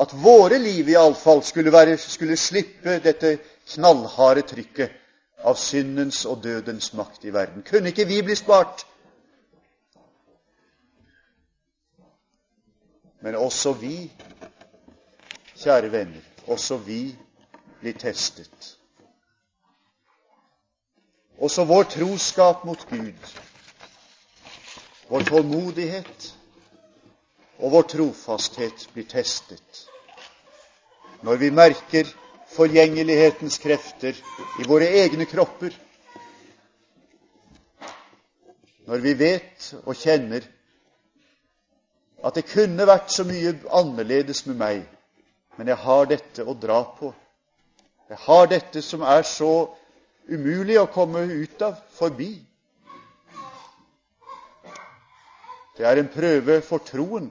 at 0.00 0.12
våre 0.22 0.58
liv 0.60 0.88
iallfall 0.92 1.42
skulle, 1.44 1.72
være, 1.72 1.96
skulle 1.98 2.36
slippe 2.36 2.98
dette 3.02 3.38
knallharde 3.72 4.44
trykket 4.46 4.92
av 5.46 5.56
syndens 5.60 6.24
og 6.28 6.42
dødens 6.44 6.92
makt 6.94 7.24
i 7.24 7.32
verden. 7.32 7.64
Kunne 7.66 7.92
ikke 7.92 8.06
vi 8.08 8.20
bli 8.22 8.36
spart? 8.36 8.84
Men 13.20 13.34
også 13.34 13.72
vi, 13.80 14.10
kjære 15.56 15.90
venner, 15.92 16.22
også 16.46 16.76
vi 16.76 17.00
blir 17.80 17.96
testet. 17.98 18.76
Også 21.38 21.64
vår 21.68 21.88
troskap 21.92 22.64
mot 22.64 22.86
Gud, 22.90 23.34
vår 25.08 25.26
tålmodighet 25.28 26.30
og 27.58 27.72
vår 27.72 27.90
trofasthet 27.92 28.88
blir 28.94 29.08
testet 29.08 29.86
når 31.26 31.36
vi 31.40 31.50
merker 31.50 32.08
forgjengelighetens 32.54 33.58
krefter 33.58 34.16
i 34.60 34.66
våre 34.68 34.88
egne 35.00 35.26
kropper, 35.28 35.72
når 38.86 39.02
vi 39.02 39.14
vet 39.18 39.70
og 39.82 39.96
kjenner 39.98 40.46
at 42.24 42.34
det 42.34 42.46
kunne 42.48 42.86
vært 42.88 43.12
så 43.12 43.26
mye 43.28 43.54
annerledes 43.76 44.44
med 44.46 44.58
meg, 44.60 44.84
men 45.56 45.68
jeg 45.68 45.80
har 45.84 46.08
dette 46.10 46.44
å 46.44 46.54
dra 46.56 46.82
på. 46.98 47.12
Jeg 48.08 48.18
har 48.24 48.46
dette 48.50 48.82
som 48.82 49.02
er 49.02 49.24
så 49.26 49.52
umulig 50.28 50.78
å 50.80 50.88
komme 50.90 51.24
ut 51.26 51.62
av, 51.62 51.80
forbi. 51.98 52.32
Det 55.76 55.84
er 55.84 56.00
en 56.00 56.08
prøve 56.08 56.60
for 56.64 56.80
troen. 56.86 57.28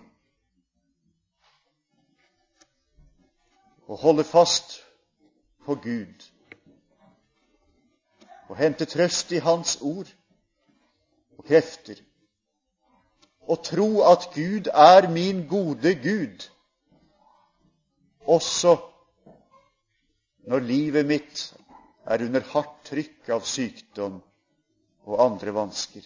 Å 3.85 3.97
holde 4.01 4.25
fast 4.25 4.79
på 5.65 5.77
Gud 5.81 6.31
og 8.45 8.57
hente 8.57 8.85
trøst 8.85 9.31
i 9.33 9.41
Hans 9.41 9.77
ord 9.81 10.09
og 11.37 11.45
krefter 11.47 11.97
og 13.47 13.61
tro 13.63 13.89
at 14.01 14.29
Gud 14.33 14.69
er 14.73 15.09
min 15.11 15.47
gode 15.47 15.95
Gud, 16.01 16.49
også 18.25 18.77
når 20.49 20.59
livet 20.59 21.05
mitt 21.05 21.45
er 22.05 22.25
under 22.25 22.45
hardt 22.53 22.81
trykk 22.89 23.29
av 23.37 23.45
sykdom 23.45 24.19
og 25.05 25.21
andre 25.25 25.53
vansker. 25.53 26.05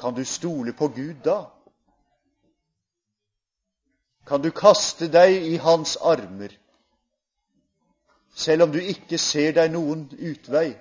Kan 0.00 0.14
du 0.16 0.24
stole 0.24 0.72
på 0.76 0.88
Gud 0.88 1.22
da? 1.24 1.38
Kan 4.26 4.42
du 4.42 4.50
kaste 4.50 5.08
deg 5.08 5.44
i 5.52 5.56
Hans 5.62 5.96
armer, 5.96 6.50
selv 8.34 8.66
om 8.66 8.72
du 8.74 8.80
ikke 8.82 9.18
ser 9.22 9.54
deg 9.56 9.70
noen 9.72 10.08
utvei, 10.18 10.74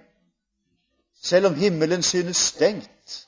selv 1.21 1.45
om 1.45 1.55
himmelen 1.55 2.03
synes 2.03 2.37
stengt? 2.37 3.27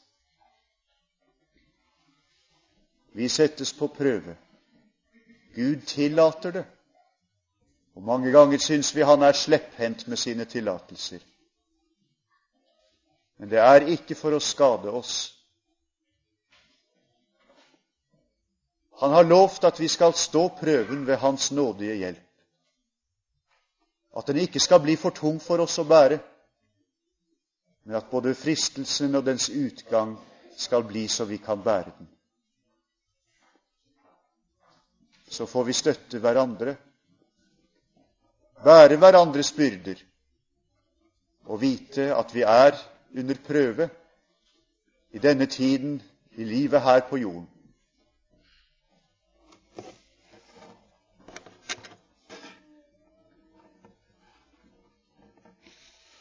Vi 3.13 3.29
settes 3.29 3.73
på 3.73 3.87
prøve. 3.87 4.37
Gud 5.55 5.81
tillater 5.85 6.51
det. 6.51 6.65
Og 7.95 8.03
mange 8.03 8.31
ganger 8.31 8.57
syns 8.61 8.95
vi 8.95 9.01
han 9.01 9.21
er 9.21 9.33
slepphendt 9.33 10.07
med 10.07 10.17
sine 10.17 10.45
tillatelser. 10.45 11.19
Men 13.37 13.49
det 13.49 13.59
er 13.59 13.89
ikke 13.89 14.15
for 14.15 14.37
å 14.37 14.41
skade 14.41 14.93
oss. 14.93 15.15
Han 19.01 19.13
har 19.13 19.25
lovt 19.25 19.65
at 19.65 19.79
vi 19.79 19.87
skal 19.87 20.13
stå 20.13 20.47
prøven 20.59 21.07
ved 21.07 21.17
Hans 21.17 21.51
nådige 21.51 21.95
hjelp. 21.95 22.23
At 24.17 24.27
den 24.27 24.37
ikke 24.41 24.59
skal 24.59 24.81
bli 24.81 24.95
for 24.95 25.13
tung 25.13 25.41
for 25.41 25.61
oss 25.61 25.77
å 25.77 25.85
bære, 25.85 26.17
men 27.87 27.95
at 27.95 28.09
både 28.11 28.35
fristelsen 28.35 29.15
og 29.15 29.25
dens 29.25 29.49
utgang 29.49 30.17
skal 30.57 30.83
bli 30.83 31.07
så 31.07 31.25
vi 31.25 31.37
kan 31.39 31.63
bære 31.63 31.91
den. 31.97 32.07
så 35.27 35.45
får 35.45 35.63
vi 35.63 35.73
støtte 35.73 36.19
hverandre, 36.19 36.75
bære 38.63 38.97
hverandres 38.97 39.51
byrder 39.51 39.99
og 41.45 41.61
vite 41.61 42.13
at 42.15 42.33
vi 42.35 42.41
er 42.41 42.79
under 43.17 43.35
prøve 43.47 43.89
i 45.11 45.19
denne 45.19 45.45
tiden 45.45 46.01
i 46.31 46.43
livet 46.43 46.81
her 46.81 46.99
på 47.09 47.17
jorden. 47.17 47.49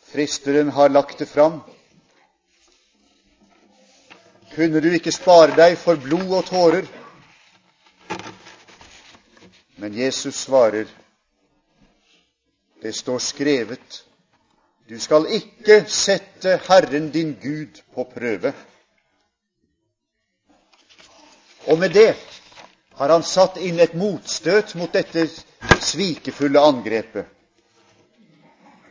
Fristeren 0.06 0.68
har 0.68 0.88
lagt 0.88 1.18
det 1.18 1.26
fram. 1.26 1.60
Kunne 4.54 4.80
du 4.80 4.88
ikke 4.94 5.12
spare 5.12 5.52
deg 5.56 5.74
for 5.78 5.98
blod 6.00 6.30
og 6.38 6.46
tårer? 6.48 6.86
Men 9.76 9.92
Jesus 9.94 10.38
svarer, 10.46 10.86
det 12.82 12.94
står 12.96 13.18
skrevet, 13.18 14.02
du 14.88 14.96
skal 15.02 15.26
ikke 15.34 15.82
sette 15.90 16.56
Herren 16.68 17.10
din 17.10 17.34
Gud 17.42 17.82
på 17.94 18.06
prøve. 18.14 18.54
Og 21.66 21.78
med 21.78 21.90
det 21.90 22.12
har 22.96 23.12
han 23.12 23.26
satt 23.26 23.58
inn 23.58 23.80
et 23.82 23.96
motstøt 23.98 24.76
mot 24.78 24.92
dette 24.92 25.26
svikefulle 25.82 26.62
angrepet. 26.62 27.26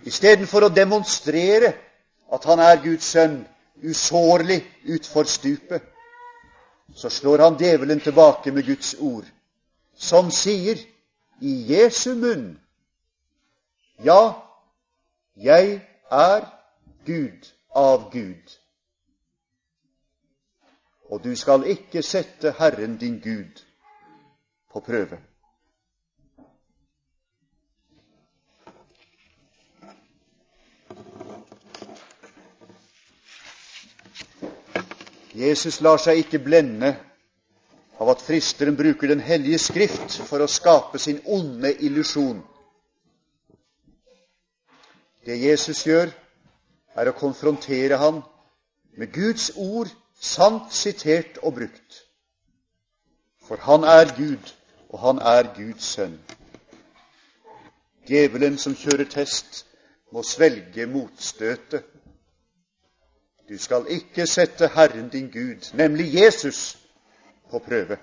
Istedenfor 0.06 0.68
å 0.68 0.74
demonstrere 0.74 1.74
at 2.34 2.46
han 2.46 2.62
er 2.62 2.82
Guds 2.84 3.08
sønn, 3.16 3.40
usårlig 3.84 4.62
utfor 4.96 5.28
stupet, 5.28 5.84
så 6.96 7.10
slår 7.10 7.44
han 7.44 7.58
djevelen 7.60 8.00
tilbake 8.00 8.54
med 8.54 8.66
Guds 8.66 8.94
ord 9.00 9.26
som 9.96 10.30
sier 10.32 10.80
i 11.42 11.54
Jesu 11.72 12.14
munn 12.16 12.54
Ja, 14.04 14.36
jeg 15.36 15.82
er 16.12 16.48
Gud 17.06 17.48
av 17.76 18.10
Gud. 18.12 18.56
Og 21.10 21.24
du 21.24 21.36
skal 21.36 21.64
ikke 21.72 22.04
sette 22.04 22.52
Herren 22.60 22.98
din 22.98 23.20
Gud 23.24 23.64
på 24.72 24.80
prøve. 24.84 25.20
Jesus 35.36 35.82
lar 35.84 36.00
seg 36.00 36.22
ikke 36.22 36.40
blende 36.40 36.94
av 38.00 38.12
at 38.14 38.22
fristeren 38.24 38.78
bruker 38.80 39.12
Den 39.12 39.24
hellige 39.24 39.60
skrift 39.60 40.16
for 40.30 40.44
å 40.44 40.52
skape 40.52 41.00
sin 41.00 41.20
onde 41.26 41.74
illusjon. 41.84 42.40
Det 45.26 45.36
Jesus 45.42 45.84
gjør, 45.88 46.12
er 46.96 47.10
å 47.12 47.18
konfrontere 47.18 47.98
ham 48.00 48.22
med 48.96 49.12
Guds 49.12 49.50
ord, 49.60 49.90
sant 50.16 50.72
sitert 50.72 51.42
og 51.44 51.58
brukt. 51.58 51.98
For 53.44 53.60
han 53.68 53.84
er 53.84 54.14
Gud, 54.16 54.54
og 54.90 55.02
han 55.04 55.20
er 55.20 55.50
Guds 55.58 55.90
sønn. 55.98 56.16
Djevelen 58.08 58.56
som 58.62 58.78
kjører 58.78 59.10
test, 59.12 59.66
må 60.14 60.24
svelge 60.24 60.86
motstøtet 60.88 61.84
du 63.50 63.58
skal 63.58 63.86
ikke 63.90 64.28
sette 64.28 64.68
Herren 64.74 65.10
din 65.10 65.30
Gud, 65.32 65.74
nemlig 65.74 66.14
Jesus, 66.14 66.78
på 67.50 67.60
prøve. 67.60 67.98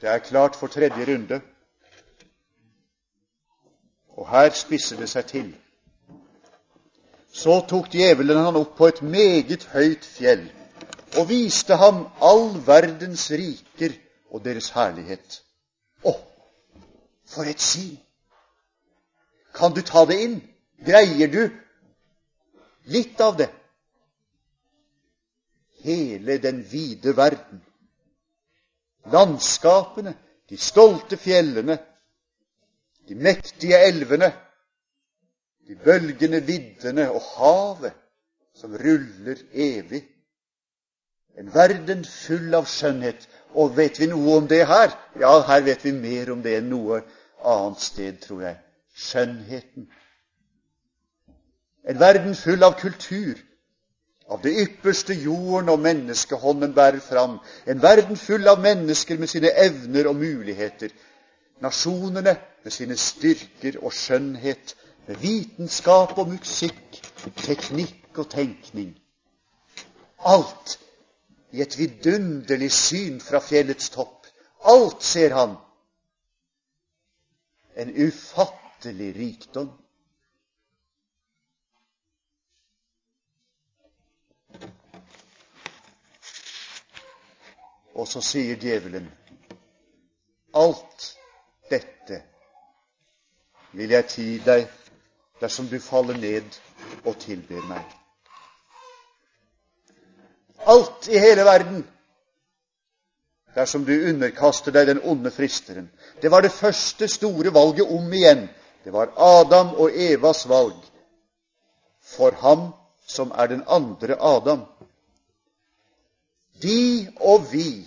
Det 0.00 0.08
er 0.08 0.18
klart 0.18 0.56
for 0.56 0.66
tredje 0.66 1.14
runde, 1.14 1.40
og 4.08 4.30
her 4.30 4.50
spisser 4.50 4.96
det 4.96 5.08
seg 5.08 5.26
til. 5.26 5.48
Så 7.32 7.60
tok 7.70 7.92
djevelen 7.92 8.42
han 8.44 8.56
opp 8.56 8.74
på 8.76 8.86
et 8.90 9.02
meget 9.02 9.68
høyt 9.72 10.04
fjell 10.04 10.48
og 11.16 11.28
viste 11.28 11.76
ham 11.76 12.06
all 12.22 12.50
verdens 12.66 13.30
riker 13.30 13.94
og 14.30 14.44
deres 14.44 14.70
herlighet. 14.74 15.42
Å, 16.04 16.14
for 17.26 17.46
et 17.46 17.62
syn! 17.62 17.96
Kan 19.54 19.74
du 19.74 19.82
ta 19.82 20.04
det 20.06 20.18
inn? 20.24 20.36
Greier 20.86 21.30
du 21.32 21.42
Litt 22.88 23.20
av 23.20 23.36
det. 23.36 23.50
Hele 25.84 26.38
den 26.38 26.62
vide 26.70 27.12
verden. 27.16 27.60
Landskapene, 29.12 30.14
de 30.48 30.56
stolte 30.56 31.16
fjellene, 31.20 31.78
de 33.08 33.14
mektige 33.14 33.78
elvene, 33.88 34.32
de 35.68 35.76
bølgende 35.84 36.40
viddene 36.44 37.08
og 37.12 37.24
havet 37.36 37.96
som 38.56 38.74
ruller 38.76 39.40
evig. 39.52 40.02
En 41.38 41.52
verden 41.54 42.02
full 42.04 42.54
av 42.56 42.66
skjønnhet. 42.66 43.28
Og 43.54 43.76
vet 43.76 44.00
vi 44.00 44.08
noe 44.10 44.40
om 44.40 44.48
det 44.48 44.64
her? 44.68 44.92
Ja, 45.20 45.38
her 45.46 45.62
vet 45.64 45.84
vi 45.86 45.92
mer 45.96 46.32
om 46.34 46.42
det 46.44 46.58
enn 46.58 46.68
noe 46.72 47.02
annet 47.46 47.84
sted, 47.84 48.18
tror 48.24 48.42
jeg. 48.48 48.58
Skjønnheten 48.98 49.86
en 51.88 52.00
verden 52.00 52.34
full 52.36 52.62
av 52.62 52.74
kultur, 52.80 53.38
av 54.28 54.42
det 54.42 54.52
ypperste 54.60 55.14
jorden 55.16 55.70
og 55.72 55.80
menneskehånden 55.80 56.74
bærer 56.76 57.00
fram. 57.00 57.38
En 57.66 57.80
verden 57.82 58.16
full 58.16 58.48
av 58.48 58.60
mennesker 58.60 59.16
med 59.18 59.30
sine 59.32 59.54
evner 59.56 60.10
og 60.10 60.18
muligheter. 60.20 60.92
Nasjonene 61.64 62.36
med 62.64 62.72
sine 62.72 62.96
styrker 62.96 63.80
og 63.80 63.96
skjønnhet, 63.96 64.76
med 65.08 65.16
vitenskap 65.22 66.18
og 66.20 66.28
musikk, 66.28 67.00
teknikk 67.40 68.20
og 68.20 68.28
tenkning. 68.30 68.92
Alt 70.20 70.76
i 71.56 71.64
et 71.64 71.78
vidunderlig 71.78 72.68
syn 72.76 73.22
fra 73.24 73.40
fjellets 73.40 73.88
topp. 73.96 74.28
Alt 74.68 75.02
ser 75.02 75.32
han. 75.32 75.56
En 77.80 77.94
ufattelig 77.96 79.14
rikdom. 79.16 79.72
Og 87.98 88.06
så 88.06 88.22
sier 88.22 88.58
djevelen 88.60 89.08
Alt 90.56 91.12
dette 91.70 92.22
vil 93.76 93.90
jeg 93.92 94.08
ti 94.08 94.26
deg 94.44 94.68
dersom 95.42 95.68
du 95.70 95.76
faller 95.82 96.16
ned 96.18 96.56
og 97.04 97.18
tilber 97.20 97.66
meg. 97.68 97.84
Alt 100.66 101.10
i 101.12 101.20
hele 101.20 101.44
verden 101.46 101.84
dersom 103.58 103.84
du 103.84 103.92
underkaster 104.10 104.74
deg 104.74 104.88
den 104.88 105.02
onde 105.02 105.30
fristeren. 105.34 105.90
Det 106.22 106.30
var 106.30 106.44
det 106.46 106.54
første 106.54 107.08
store 107.10 107.52
valget 107.54 107.90
om 107.90 108.12
igjen. 108.12 108.46
Det 108.84 108.92
var 108.94 109.12
Adam 109.16 109.74
og 109.74 109.94
Evas 109.94 110.44
valg. 110.48 110.78
For 112.02 112.30
ham 112.40 112.70
som 113.06 113.32
er 113.34 113.50
den 113.50 113.64
andre 113.66 114.16
Adam. 114.20 114.64
De 116.62 117.12
og 117.20 117.52
vi 117.52 117.86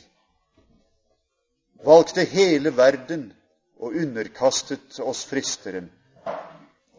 valgte 1.86 2.24
hele 2.24 2.78
verden 2.78 3.34
og 3.80 3.96
underkastet 3.96 5.00
oss 5.00 5.26
fristeren. 5.26 5.90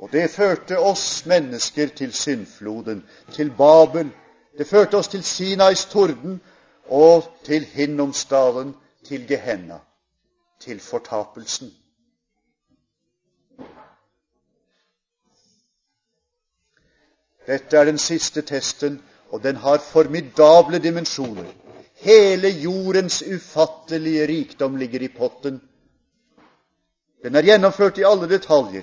Og 0.03 0.13
det 0.13 0.31
førte 0.31 0.79
oss 0.79 1.27
mennesker 1.27 1.89
til 1.97 2.13
syndfloden, 2.13 3.05
til 3.33 3.53
Babel. 3.57 4.11
Det 4.59 4.67
førte 4.67 4.99
oss 4.99 5.09
til 5.09 5.23
Sinais 5.25 5.85
torden 5.85 6.41
og 6.87 7.25
til 7.45 7.65
Hinnomsdalen, 7.65 8.75
til 9.05 9.29
Gehenna, 9.29 9.79
til 10.61 10.81
fortapelsen. 10.81 11.71
Dette 17.47 17.77
er 17.77 17.85
den 17.85 17.99
siste 17.99 18.43
testen, 18.43 19.03
og 19.33 19.43
den 19.43 19.57
har 19.57 19.79
formidable 19.79 20.79
dimensjoner. 20.79 21.49
Hele 21.95 22.49
jordens 22.49 23.23
ufattelige 23.23 24.27
rikdom 24.27 24.77
ligger 24.77 25.01
i 25.01 25.09
potten. 25.09 25.61
Den 27.23 27.35
er 27.35 27.43
gjennomført 27.43 27.99
i 27.99 28.05
alle 28.05 28.29
detaljer, 28.29 28.83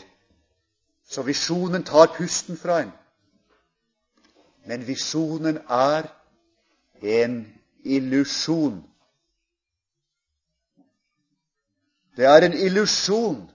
så 1.09 1.21
visjonen 1.21 1.83
tar 1.83 2.15
pusten 2.17 2.57
fra 2.57 2.81
en. 2.81 2.91
Men 4.65 4.87
visjonen 4.87 5.57
er 5.69 6.09
en 7.01 7.35
illusjon. 7.83 8.83
Det 12.17 12.25
er 12.25 12.45
en 12.45 12.53
illusjon 12.53 13.49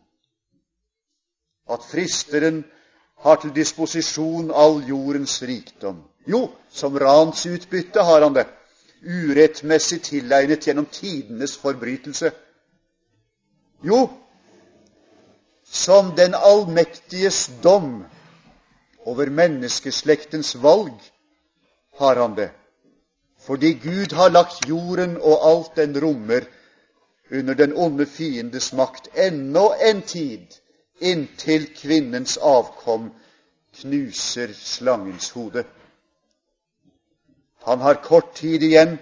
at 1.71 1.81
fristeren 1.91 2.65
har 3.25 3.37
til 3.41 3.55
disposisjon 3.55 4.51
all 4.55 4.83
jordens 4.89 5.43
rikdom. 5.43 6.03
Jo, 6.25 6.49
som 6.71 6.99
ransutbytte 6.99 8.01
har 8.01 8.23
han 8.23 8.35
det 8.35 8.47
urettmessig 9.05 10.03
tilegnet 10.03 10.67
gjennom 10.67 10.87
tidenes 10.87 11.57
forbrytelse? 11.61 12.31
Jo, 13.85 14.09
som 15.65 16.15
den 16.17 16.35
allmektiges 16.35 17.51
dom 17.63 18.05
over 19.05 19.27
menneskeslektens 19.27 20.55
valg 20.57 20.97
har 21.99 22.17
han 22.17 22.35
det. 22.35 22.51
Fordi 23.45 23.75
Gud 23.75 24.13
har 24.13 24.31
lagt 24.31 24.69
jorden 24.69 25.19
og 25.21 25.45
alt 25.45 25.77
den 25.77 26.01
rommer, 26.01 26.47
under 27.31 27.55
den 27.55 27.73
onde 27.77 28.07
fiendes 28.07 28.73
makt 28.73 29.09
ennå 29.15 29.75
en 29.81 30.03
tid, 30.03 30.47
inntil 31.01 31.67
kvinnens 31.77 32.37
avkom 32.37 33.11
knuser 33.81 34.53
slangens 34.57 35.31
hode. 35.31 35.65
Han 37.65 37.81
har 37.81 37.95
kort 37.95 38.35
tid 38.37 38.63
igjen, 38.63 38.99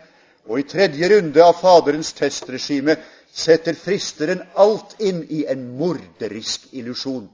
og 0.46 0.58
i 0.60 0.66
tredje 0.70 1.08
runde 1.10 1.42
av 1.42 1.56
Faderens 1.58 2.12
testregime 2.14 2.96
setter 3.32 3.74
fristeren 3.78 4.42
alt 4.54 4.94
inn 5.00 5.22
i 5.30 5.44
en 5.50 5.64
morderisk 5.78 6.68
illusjon. 6.78 7.24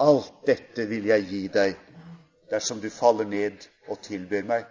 Alt 0.00 0.32
dette 0.46 0.86
vil 0.90 1.08
jeg 1.10 1.26
gi 1.30 1.40
deg 1.54 1.78
dersom 2.50 2.80
du 2.82 2.90
faller 2.90 3.26
ned 3.26 3.66
og 3.88 4.00
tilber 4.02 4.46
meg. 4.46 4.66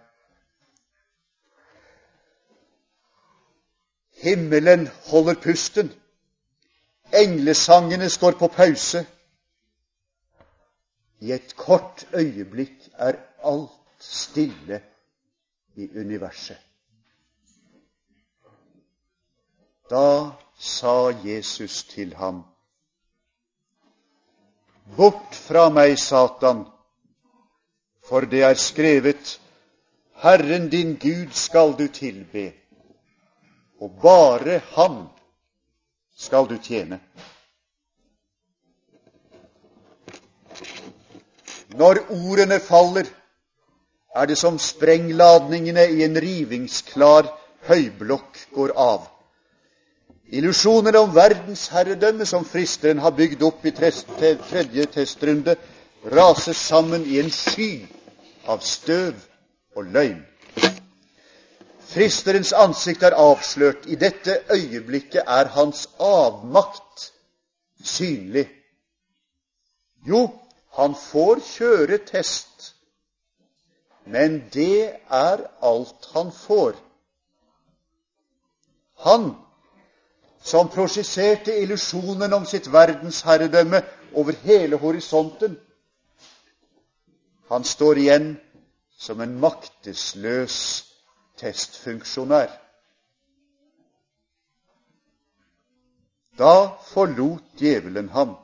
Himmelen 4.19 4.88
holder 5.08 5.39
pusten. 5.39 5.91
Englesangene 7.15 8.10
står 8.12 8.36
på 8.39 8.49
pause. 8.51 9.05
I 11.19 11.32
et 11.36 11.55
kort 11.60 12.05
øyeblikk 12.15 12.88
er 12.95 13.19
alt 13.43 13.75
stille 13.99 14.82
i 15.75 15.89
universet. 15.99 16.58
Da 19.89 20.32
sa 20.58 21.12
Jesus 21.23 21.84
til 21.84 22.13
ham, 22.15 22.43
Bort 24.97 25.36
fra 25.36 25.69
meg, 25.69 25.95
Satan, 25.99 26.65
for 28.05 28.25
det 28.25 28.41
er 28.43 28.58
skrevet, 28.58 29.38
Herren 30.21 30.69
din 30.69 30.95
Gud 30.99 31.32
skal 31.32 31.75
du 31.79 31.88
tilbe, 31.93 32.53
og 33.79 33.99
bare 34.01 34.60
Ham 34.73 35.08
skal 36.17 36.49
du 36.49 36.58
tjene. 36.58 36.99
Når 41.69 42.01
ordene 42.10 42.60
faller, 42.60 43.08
er 44.15 44.26
det 44.26 44.38
som 44.38 44.58
sprengladningene 44.60 45.86
i 45.93 46.04
en 46.04 46.17
rivingsklar 46.22 47.30
høyblokk 47.69 48.39
går 48.56 48.74
av. 48.76 49.08
Illusjonene 50.30 51.00
om 51.02 51.13
verdensherredømme 51.15 52.26
som 52.26 52.45
fristeren 52.45 53.02
har 53.02 53.15
bygd 53.17 53.43
opp 53.43 53.65
i 53.65 53.74
tredje 53.74 54.86
testrunde, 54.93 55.56
raser 56.06 56.54
sammen 56.54 57.06
i 57.06 57.19
en 57.19 57.32
sky 57.34 57.86
av 58.48 58.62
støv 58.65 59.15
og 59.76 59.89
løgn. 59.93 60.22
Fristerens 61.89 62.52
ansikt 62.54 63.04
er 63.04 63.17
avslørt. 63.17 63.88
I 63.89 63.98
dette 63.98 64.36
øyeblikket 64.54 65.26
er 65.26 65.50
hans 65.56 65.88
avmakt 65.98 67.10
synlig. 67.84 68.45
Jo, 70.06 70.28
han 70.78 70.93
får 70.95 71.41
kjøre 71.48 71.98
test, 72.06 72.76
men 74.10 74.41
det 74.54 75.00
er 75.10 75.45
alt 75.62 76.10
han 76.13 76.32
får. 76.34 76.74
Han 79.06 79.30
som 80.41 80.69
prosjiserte 80.74 81.54
illusjonen 81.62 82.34
om 82.34 82.45
sitt 82.50 82.67
verdensherredømme 82.74 83.84
over 84.17 84.34
hele 84.43 84.80
horisonten. 84.82 85.60
Han 87.50 87.63
står 87.63 88.02
igjen 88.02 88.32
som 88.98 89.22
en 89.22 89.38
maktesløs 89.39 90.58
testfunksjonær. 91.39 92.50
Da 96.39 96.54
forlot 96.89 97.60
djevelen 97.60 98.10
ham, 98.15 98.38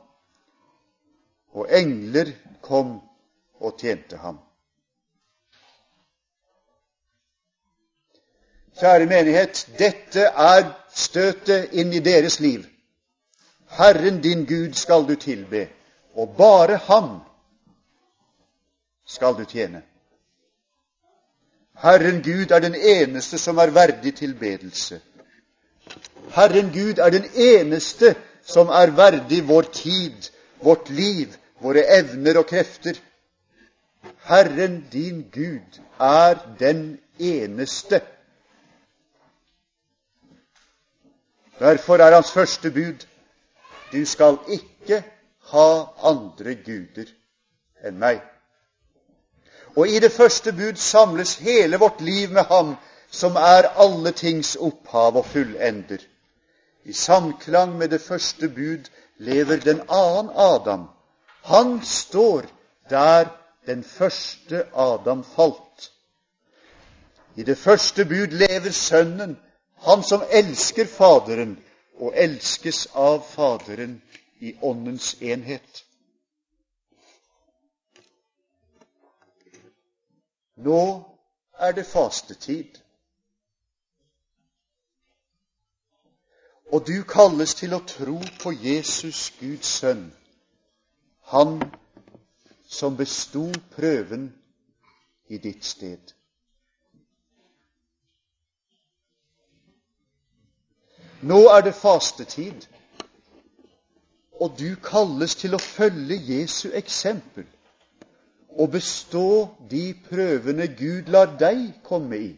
og 1.56 1.70
engler 1.72 2.34
kom 2.62 2.98
og 3.60 3.78
tjente 3.80 4.20
ham. 4.20 4.45
Kjære 8.76 9.06
menighet, 9.08 9.66
dette 9.78 10.26
er 10.28 10.66
støtet 10.92 11.72
inn 11.72 11.94
i 11.96 12.00
deres 12.04 12.40
liv. 12.44 12.64
Herren 13.78 14.20
din 14.20 14.44
Gud 14.44 14.74
skal 14.76 15.06
du 15.08 15.14
tilbe, 15.16 15.68
og 16.14 16.34
bare 16.36 16.76
Ham 16.88 17.20
skal 19.06 19.36
du 19.38 19.44
tjene. 19.44 19.82
Herren 21.82 22.20
Gud 22.22 22.50
er 22.50 22.60
den 22.60 22.74
eneste 22.74 23.38
som 23.38 23.58
er 23.58 23.72
verdig 23.72 24.14
tilbedelse. 24.16 25.00
Herren 26.36 26.68
Gud 26.72 26.98
er 26.98 27.10
den 27.10 27.24
eneste 27.34 28.14
som 28.44 28.68
er 28.68 28.92
verdig 28.96 29.42
vår 29.48 29.70
tid, 29.72 30.30
vårt 30.60 30.90
liv, 30.90 31.32
våre 31.60 31.84
evner 31.98 32.38
og 32.38 32.46
krefter. 32.46 33.00
Herren 34.28 34.84
din 34.92 35.24
Gud 35.32 35.80
er 36.00 36.36
den 36.60 36.98
eneste 37.18 38.00
Derfor 41.58 41.96
er 41.98 42.14
hans 42.14 42.32
første 42.32 42.70
bud 42.70 43.06
du 43.92 44.06
skal 44.06 44.38
ikke 44.48 45.04
ha 45.52 45.68
andre 46.02 46.54
guder 46.54 47.08
enn 47.86 48.00
meg. 48.00 48.20
Og 49.76 49.88
i 49.88 50.00
det 50.02 50.12
første 50.12 50.52
bud 50.52 50.76
samles 50.80 51.36
hele 51.36 51.78
vårt 51.78 52.00
liv 52.00 52.32
med 52.32 52.44
Ham 52.50 52.74
som 53.10 53.36
er 53.36 53.70
alle 53.80 54.12
tings 54.12 54.56
opphav 54.56 55.16
og 55.16 55.26
fullender. 55.26 56.02
I 56.84 56.92
samklang 56.92 57.76
med 57.78 57.88
det 57.88 58.00
første 58.00 58.48
bud 58.48 58.90
lever 59.18 59.56
den 59.56 59.80
annen 59.88 60.30
Adam. 60.34 60.88
Han 61.42 61.80
står 61.84 62.42
der 62.90 63.28
den 63.66 63.84
første 63.84 64.64
Adam 64.74 65.24
falt. 65.24 65.90
I 67.36 67.42
det 67.42 67.58
første 67.58 68.04
bud 68.04 68.26
lever 68.26 68.70
Sønnen 68.70 69.38
han 69.76 70.02
som 70.02 70.22
elsker 70.30 70.86
Faderen 70.86 71.56
og 72.00 72.12
elskes 72.14 72.86
av 72.94 73.20
Faderen 73.20 74.00
i 74.38 74.56
Åndens 74.60 75.14
enhet. 75.22 75.84
Nå 80.56 80.80
er 81.58 81.72
det 81.72 81.86
fastetid. 81.86 82.80
Og 86.72 86.86
du 86.86 87.02
kalles 87.08 87.54
til 87.54 87.76
å 87.76 87.84
tro 87.86 88.18
på 88.42 88.52
Jesus, 88.52 89.30
Guds 89.38 89.68
sønn, 89.78 90.08
han 91.30 91.60
som 92.66 92.96
besto 92.98 93.46
prøven 93.76 94.32
i 95.28 95.38
ditt 95.38 95.64
sted. 95.64 96.15
Nå 101.26 101.40
er 101.50 101.64
det 101.66 101.74
fastetid, 101.74 102.66
og 104.40 104.56
du 104.58 104.76
kalles 104.84 105.34
til 105.40 105.56
å 105.56 105.62
følge 105.62 106.18
Jesu 106.28 106.68
eksempel 106.76 107.46
og 108.56 108.70
bestå 108.72 109.28
de 109.70 109.90
prøvene 110.08 110.68
Gud 110.78 111.08
lar 111.12 111.32
deg 111.40 111.64
komme 111.84 112.20
i. 112.20 112.32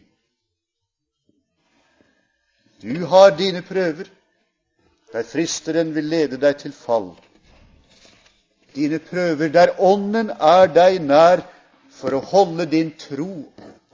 Du 2.81 3.05
har 3.11 3.35
dine 3.35 3.61
prøver, 3.67 4.07
der 5.13 5.27
fristeren 5.27 5.93
vil 5.95 6.07
lede 6.11 6.39
deg 6.39 6.57
til 6.61 6.73
fall. 6.75 7.11
Dine 8.75 8.99
prøver 8.99 9.51
der 9.51 9.75
Ånden 9.79 10.31
er 10.31 10.67
deg 10.71 11.01
nær 11.03 11.43
for 11.99 12.15
å 12.15 12.23
holde 12.31 12.67
din 12.71 12.91
tro 12.99 13.31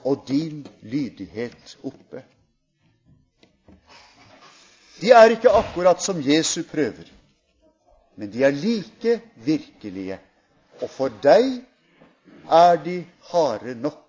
og 0.05 0.25
din 0.27 0.65
lydighet 0.84 1.77
oppe. 1.84 2.21
De 5.01 5.12
er 5.12 5.36
ikke 5.36 5.51
akkurat 5.51 6.01
som 6.03 6.21
Jesu 6.23 6.63
prøver, 6.63 7.08
men 8.15 8.31
de 8.31 8.43
er 8.43 8.55
like 8.55 9.19
virkelige. 9.36 10.19
Og 10.81 10.89
for 10.89 11.12
deg 11.23 11.62
er 12.51 12.75
de 12.84 12.97
harde 13.31 13.75
nok. 13.75 14.01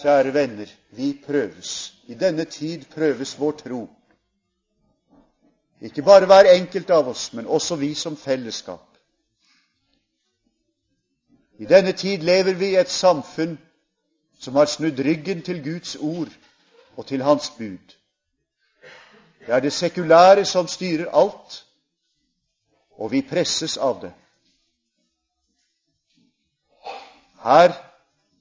Kjære 0.00 0.32
venner, 0.34 0.68
vi 0.96 1.12
prøves. 1.26 1.94
I 2.08 2.14
denne 2.14 2.44
tid 2.44 2.86
prøves 2.94 3.34
vår 3.40 3.52
tro. 3.52 3.82
Ikke 5.80 6.02
bare 6.02 6.26
hver 6.28 6.48
enkelt 6.54 6.90
av 6.90 7.08
oss, 7.08 7.32
men 7.32 7.46
også 7.46 7.76
vi 7.76 7.94
som 7.94 8.16
fellesskap. 8.16 8.86
I 11.60 11.68
denne 11.68 11.92
tid 11.92 12.24
lever 12.24 12.56
vi 12.56 12.72
i 12.72 12.80
et 12.80 12.88
samfunn 12.88 13.58
som 14.40 14.56
har 14.56 14.66
snudd 14.66 15.00
ryggen 15.04 15.42
til 15.42 15.62
Guds 15.64 15.96
ord 15.96 16.32
og 16.96 17.06
til 17.06 17.22
Hans 17.22 17.50
bud. 17.58 17.96
Det 19.46 19.54
er 19.54 19.60
det 19.60 19.72
sekulære 19.72 20.44
som 20.44 20.68
styrer 20.68 21.10
alt, 21.12 21.66
og 22.90 23.12
vi 23.12 23.22
presses 23.22 23.76
av 23.76 24.00
det. 24.02 24.12
Her 27.44 27.72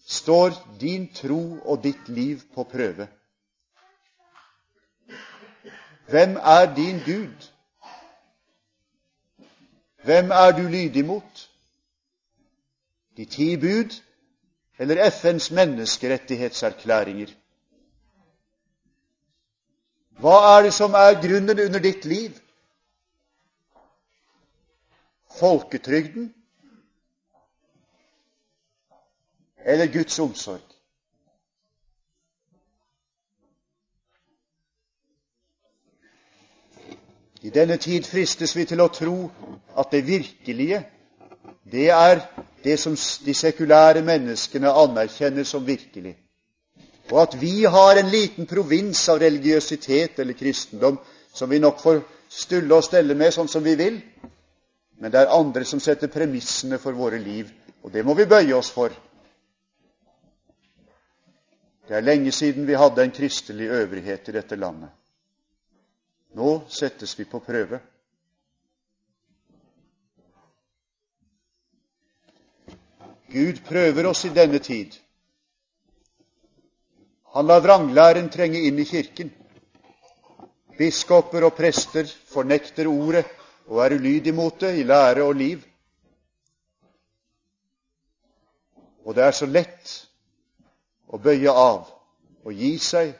står 0.07 0.51
din 0.79 1.07
tro 1.13 1.59
og 1.65 1.83
ditt 1.83 2.09
liv 2.09 2.41
på 2.55 2.63
prøve. 2.63 3.07
Hvem 6.09 6.35
er 6.35 6.75
din 6.75 6.99
Gud? 7.05 7.49
Hvem 10.03 10.31
er 10.31 10.51
du 10.51 10.61
lydig 10.67 11.05
mot? 11.05 11.49
De 13.17 13.25
ti 13.25 13.55
bud 13.57 14.08
eller 14.79 15.09
FNs 15.11 15.51
menneskerettighetserklæringer. 15.51 17.27
Hva 20.19 20.35
er 20.57 20.63
det 20.63 20.73
som 20.73 20.93
er 20.93 21.19
grunnen 21.21 21.59
under 21.65 21.79
ditt 21.79 22.05
liv? 22.05 22.31
Folketrygden 25.39 26.33
eller 29.65 29.87
Guds 29.93 30.19
omsorg? 30.19 30.65
I 37.41 37.49
denne 37.49 37.77
tid 37.77 38.03
fristes 38.03 38.55
vi 38.55 38.65
til 38.67 38.81
å 38.83 38.89
tro 38.91 39.29
at 39.79 39.91
det 39.91 40.07
virkelige, 40.07 40.81
det 41.71 41.89
er 41.95 42.19
det 42.63 42.77
som 42.79 42.95
de 43.25 43.33
sekulære 43.33 44.01
menneskene 44.05 44.71
anerkjenner 44.71 45.43
som 45.43 45.65
virkelig. 45.67 46.15
Og 47.11 47.21
at 47.21 47.41
vi 47.41 47.63
har 47.63 47.97
en 47.97 48.11
liten 48.11 48.45
provins 48.45 49.09
av 49.09 49.19
religiøsitet 49.21 50.19
eller 50.19 50.37
kristendom 50.37 50.99
som 51.33 51.49
vi 51.49 51.59
nok 51.59 51.79
får 51.81 52.01
stulle 52.29 52.75
og 52.75 52.85
stelle 52.85 53.15
med 53.15 53.33
sånn 53.33 53.49
som 53.49 53.63
vi 53.63 53.75
vil. 53.79 54.01
Men 54.99 55.11
det 55.11 55.21
er 55.21 55.33
andre 55.33 55.65
som 55.65 55.79
setter 55.79 56.11
premissene 56.11 56.77
for 56.77 56.93
våre 56.93 57.17
liv, 57.19 57.49
og 57.83 57.93
det 57.93 58.03
må 58.05 58.13
vi 58.13 58.27
bøye 58.29 58.55
oss 58.55 58.69
for. 58.75 58.93
Det 61.87 61.97
er 61.97 62.05
lenge 62.05 62.31
siden 62.35 62.67
vi 62.67 62.77
hadde 62.77 63.01
en 63.01 63.15
kristelig 63.15 63.69
øvrighet 63.73 64.27
i 64.29 64.35
dette 64.35 64.55
landet. 64.59 64.91
Nå 66.37 66.59
settes 66.69 67.15
vi 67.17 67.25
på 67.25 67.39
prøve. 67.41 67.79
Gud 73.29 73.61
prøver 73.65 74.09
oss 74.09 74.25
i 74.25 74.33
denne 74.33 74.59
tid. 74.59 74.95
Han 77.33 77.45
lar 77.45 77.61
vranglæren 77.61 78.29
trenge 78.33 78.61
inn 78.65 78.79
i 78.81 78.87
kirken. 78.89 79.29
Biskoper 80.77 81.45
og 81.45 81.53
prester 81.57 82.09
fornekter 82.31 82.89
ordet 82.89 83.25
og 83.67 83.83
er 83.85 83.93
ulydige 83.99 84.33
mot 84.33 84.57
det 84.59 84.79
i 84.79 84.83
lære 84.83 85.23
og 85.23 85.35
liv. 85.35 85.61
Og 89.05 89.15
det 89.15 89.23
er 89.23 89.37
så 89.37 89.45
lett 89.45 89.93
å 91.09 91.21
bøye 91.21 91.53
av 91.53 91.89
og 92.45 92.53
gi 92.53 92.77
seg 92.81 93.17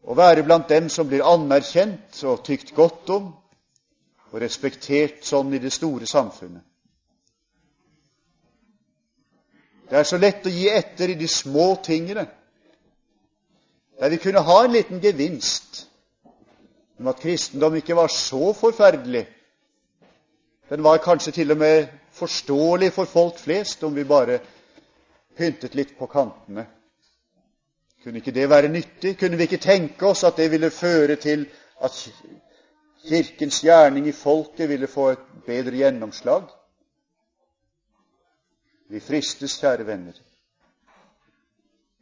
Å 0.00 0.14
være 0.16 0.42
blant 0.42 0.70
dem 0.70 0.88
som 0.88 1.06
blir 1.06 1.22
anerkjent 1.22 2.22
og 2.26 2.40
tykt 2.46 2.72
godt 2.74 3.10
om 3.14 3.26
og 4.30 4.40
respektert 4.40 5.26
sånn 5.28 5.52
i 5.54 5.60
det 5.60 5.70
store 5.74 6.08
samfunnet. 6.08 6.64
Det 9.90 9.98
er 9.98 10.06
så 10.06 10.18
lett 10.22 10.46
å 10.46 10.52
gi 10.54 10.68
etter 10.70 11.10
i 11.10 11.18
de 11.18 11.26
små 11.28 11.72
tingene, 11.82 12.28
der 13.98 14.12
vi 14.12 14.20
kunne 14.22 14.44
ha 14.46 14.58
en 14.64 14.72
liten 14.72 15.00
gevinst 15.02 15.84
om 17.00 17.08
at 17.10 17.20
kristendom 17.20 17.74
ikke 17.80 17.96
var 17.98 18.12
så 18.12 18.52
forferdelig. 18.54 19.24
Den 20.70 20.84
var 20.86 21.02
kanskje 21.02 21.32
til 21.40 21.50
og 21.50 21.58
med 21.58 21.88
forståelig 22.14 22.92
for 22.94 23.10
folk 23.10 23.38
flest 23.42 23.82
om 23.84 23.96
vi 23.96 24.04
bare 24.04 24.38
pyntet 25.36 25.74
litt 25.74 25.96
på 25.98 26.06
kantene. 26.06 26.66
Kunne 28.04 28.22
ikke 28.22 28.34
det 28.36 28.46
være 28.48 28.70
nyttig? 28.72 29.16
Kunne 29.18 29.36
vi 29.36 29.48
ikke 29.48 29.60
tenke 29.64 30.06
oss 30.06 30.22
at 30.24 30.38
det 30.38 30.50
ville 30.52 30.70
føre 30.70 31.16
til 31.20 31.48
at 31.82 31.98
Kirkens 33.08 33.60
gjerning 33.64 34.06
i 34.08 34.14
folket 34.16 34.68
ville 34.68 34.86
få 34.88 35.10
et 35.16 35.26
bedre 35.46 35.82
gjennomslag? 35.82 36.48
Vi 38.90 39.00
fristes, 39.00 39.54
kjære 39.60 39.86
venner. 39.86 40.16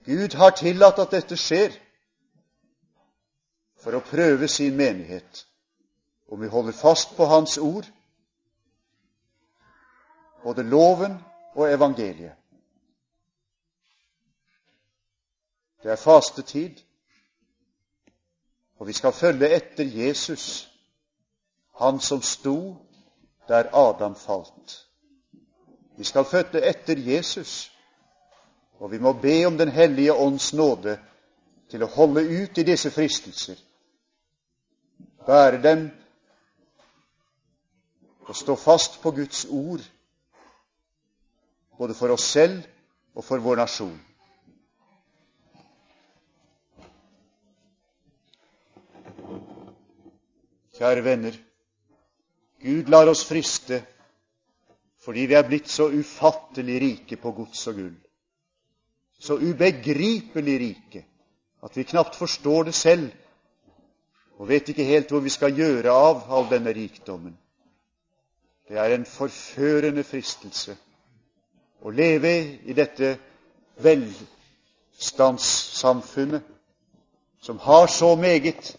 Gud 0.09 0.37
har 0.41 0.55
tillatt 0.57 0.99
at 1.03 1.13
dette 1.13 1.37
skjer 1.37 1.75
for 3.77 3.93
å 3.93 4.01
prøve 4.05 4.49
sin 4.49 4.77
menighet, 4.77 5.45
om 6.33 6.41
vi 6.41 6.49
holder 6.49 6.73
fast 6.73 7.13
på 7.17 7.29
Hans 7.29 7.59
ord, 7.61 7.85
både 10.43 10.65
loven 10.65 11.21
og 11.55 11.69
evangeliet. 11.69 12.33
Det 15.85 15.93
er 15.93 16.01
fastetid, 16.01 16.81
og 18.81 18.89
vi 18.89 18.97
skal 18.97 19.13
følge 19.13 19.53
etter 19.61 19.85
Jesus, 19.85 20.71
han 21.85 22.01
som 22.01 22.25
sto 22.25 22.59
der 23.49 23.69
Adam 23.77 24.17
falt. 24.17 24.88
Vi 25.99 26.07
skal 26.07 26.25
føtte 26.25 26.63
etter 26.63 26.99
Jesus, 27.03 27.73
og 28.79 28.93
vi 28.93 28.99
må 29.03 29.13
be 29.19 29.41
om 29.47 29.59
Den 29.59 29.69
hellige 29.75 30.15
ånds 30.15 30.53
nåde 30.55 30.99
til 31.71 31.83
å 31.83 31.91
holde 31.91 32.23
ut 32.23 32.59
i 32.59 32.65
disse 32.65 32.91
fristelser 32.95 33.59
bære 35.29 35.63
dem 35.63 35.91
og 38.29 38.37
stå 38.37 38.55
fast 38.57 39.01
på 39.03 39.11
Guds 39.17 39.45
ord, 39.45 39.83
både 41.79 41.95
for 41.95 42.13
oss 42.13 42.25
selv 42.33 42.63
og 43.15 43.25
for 43.25 43.45
vår 43.45 43.61
nasjon. 43.61 43.97
Kjære 50.79 51.05
venner, 51.05 51.37
Gud 52.63 52.89
lar 52.93 53.11
oss 53.11 53.25
friste 53.27 53.83
fordi 55.09 55.23
vi 55.25 55.39
er 55.39 55.47
blitt 55.49 55.71
så 55.73 55.87
ufattelig 55.89 56.75
rike 56.83 57.17
på 57.17 57.31
gods 57.33 57.63
og 57.71 57.79
gull, 57.79 57.95
så 59.17 59.39
ubegripelig 59.41 60.57
rike 60.61 61.01
at 61.65 61.77
vi 61.77 61.83
knapt 61.89 62.17
forstår 62.21 62.65
det 62.69 62.75
selv 62.77 63.09
og 64.37 64.49
vet 64.53 64.69
ikke 64.69 64.85
helt 64.85 65.09
hvor 65.09 65.25
vi 65.25 65.33
skal 65.33 65.57
gjøre 65.57 65.89
av 65.97 66.29
all 66.29 66.45
denne 66.53 66.69
rikdommen. 66.77 67.33
Det 68.69 68.77
er 68.77 68.93
en 68.99 69.09
forførende 69.09 70.05
fristelse 70.05 70.77
å 71.81 71.89
leve 71.89 72.61
i 72.69 72.77
dette 72.77 73.17
velstandssamfunnet 73.81 76.45
som 77.41 77.57
har 77.65 77.89
så 77.89 78.13
meget, 78.21 78.77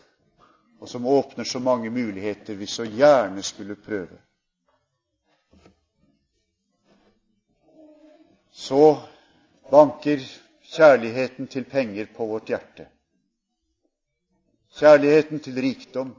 og 0.77 0.85
som 0.93 1.09
åpner 1.09 1.43
så 1.43 1.59
mange 1.59 1.89
muligheter 1.89 2.53
vi 2.53 2.69
så 2.69 2.85
gjerne 2.85 3.41
skulle 3.43 3.75
prøve. 3.75 4.28
Så 8.59 8.83
banker 9.71 10.23
kjærligheten 10.75 11.47
til 11.47 11.65
penger 11.65 12.09
på 12.15 12.27
vårt 12.27 12.51
hjerte 12.51 12.89
kjærligheten 14.79 15.39
til 15.39 15.61
rikdom. 15.61 16.15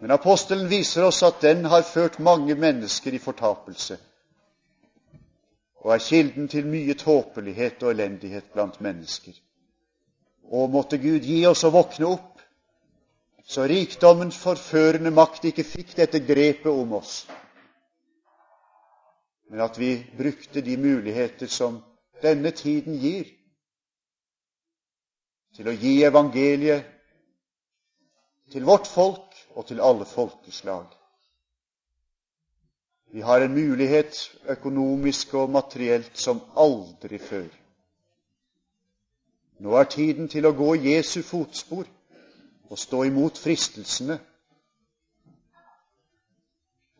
Men 0.00 0.10
apostelen 0.14 0.68
viser 0.70 1.08
oss 1.08 1.22
at 1.26 1.40
den 1.42 1.64
har 1.64 1.82
ført 1.82 2.18
mange 2.18 2.54
mennesker 2.54 3.14
i 3.14 3.22
fortapelse 3.22 3.98
og 5.78 5.92
er 5.94 6.02
kilden 6.02 6.48
til 6.50 6.66
mye 6.66 6.94
tåpelighet 6.98 7.82
og 7.86 7.92
elendighet 7.94 8.48
blant 8.52 8.80
mennesker. 8.82 9.32
Og 10.50 10.70
måtte 10.70 10.98
Gud 10.98 11.22
gi 11.22 11.38
oss 11.46 11.62
å 11.64 11.70
våkne 11.70 12.08
opp, 12.08 12.40
så 13.46 13.64
rikdommens 13.70 14.36
forførende 14.36 15.12
makt 15.14 15.46
ikke 15.48 15.64
fikk 15.64 15.94
dette 15.96 16.20
grepet 16.26 16.68
om 16.68 16.96
oss, 16.98 17.22
men 19.48 19.60
at 19.60 19.78
vi 19.78 20.06
brukte 20.16 20.60
de 20.60 20.76
muligheter 20.76 21.46
som 21.46 21.80
denne 22.22 22.50
tiden 22.50 22.98
gir, 23.00 23.26
til 25.56 25.68
å 25.68 25.74
gi 25.74 25.94
evangeliet 26.06 26.84
til 28.52 28.64
vårt 28.64 28.86
folk 28.86 29.34
og 29.56 29.66
til 29.66 29.80
alle 29.82 30.06
folkeslag. 30.06 30.86
Vi 33.10 33.20
har 33.24 33.40
en 33.40 33.54
mulighet 33.56 34.18
økonomisk 34.52 35.34
og 35.34 35.50
materielt 35.50 36.18
som 36.18 36.42
aldri 36.56 37.18
før. 37.18 37.48
Nå 39.58 39.74
er 39.74 39.88
tiden 39.90 40.28
til 40.28 40.46
å 40.46 40.54
gå 40.54 40.74
Jesu 40.76 41.22
fotspor 41.26 41.88
og 42.68 42.78
stå 42.78 43.02
imot 43.08 43.40
fristelsene. 43.40 44.18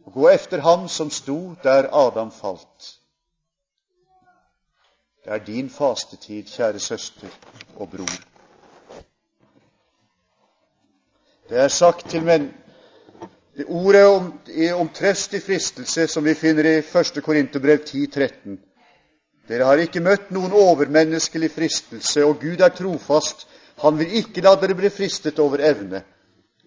Og 0.08 0.12
gå 0.12 0.28
efter 0.28 0.60
ham 0.64 0.86
som 0.88 1.10
sto 1.12 1.52
der 1.62 1.90
Adam 1.92 2.30
falt. 2.32 2.94
Det 5.24 5.32
er 5.34 5.42
din 5.44 5.68
fastetid, 5.70 6.48
kjære 6.48 6.80
søster 6.80 7.28
og 7.76 7.90
bror. 7.92 8.14
Det 11.50 11.60
er 11.60 11.68
sagt 11.68 12.08
til 12.08 12.24
menn 12.24 12.48
det 13.58 13.68
ordet 13.68 14.06
om, 14.06 14.32
om 14.80 14.88
trøst 14.96 15.36
i 15.36 15.42
fristelse 15.44 16.08
som 16.08 16.24
vi 16.24 16.34
finner 16.34 16.64
i 16.64 16.74
1. 16.78 17.22
Korinterbrev 17.24 17.84
13. 17.84 18.58
Dere 19.48 19.68
har 19.68 19.84
ikke 19.84 20.00
møtt 20.00 20.32
noen 20.32 20.56
overmenneskelig 20.56 21.52
fristelse, 21.52 22.24
og 22.24 22.40
Gud 22.40 22.64
er 22.64 22.72
trofast. 22.72 23.44
Han 23.84 24.00
vil 24.00 24.20
ikke 24.22 24.40
la 24.40 24.56
dere 24.56 24.74
bli 24.78 24.88
fristet 24.88 25.38
over 25.38 25.60
evne, 25.60 26.04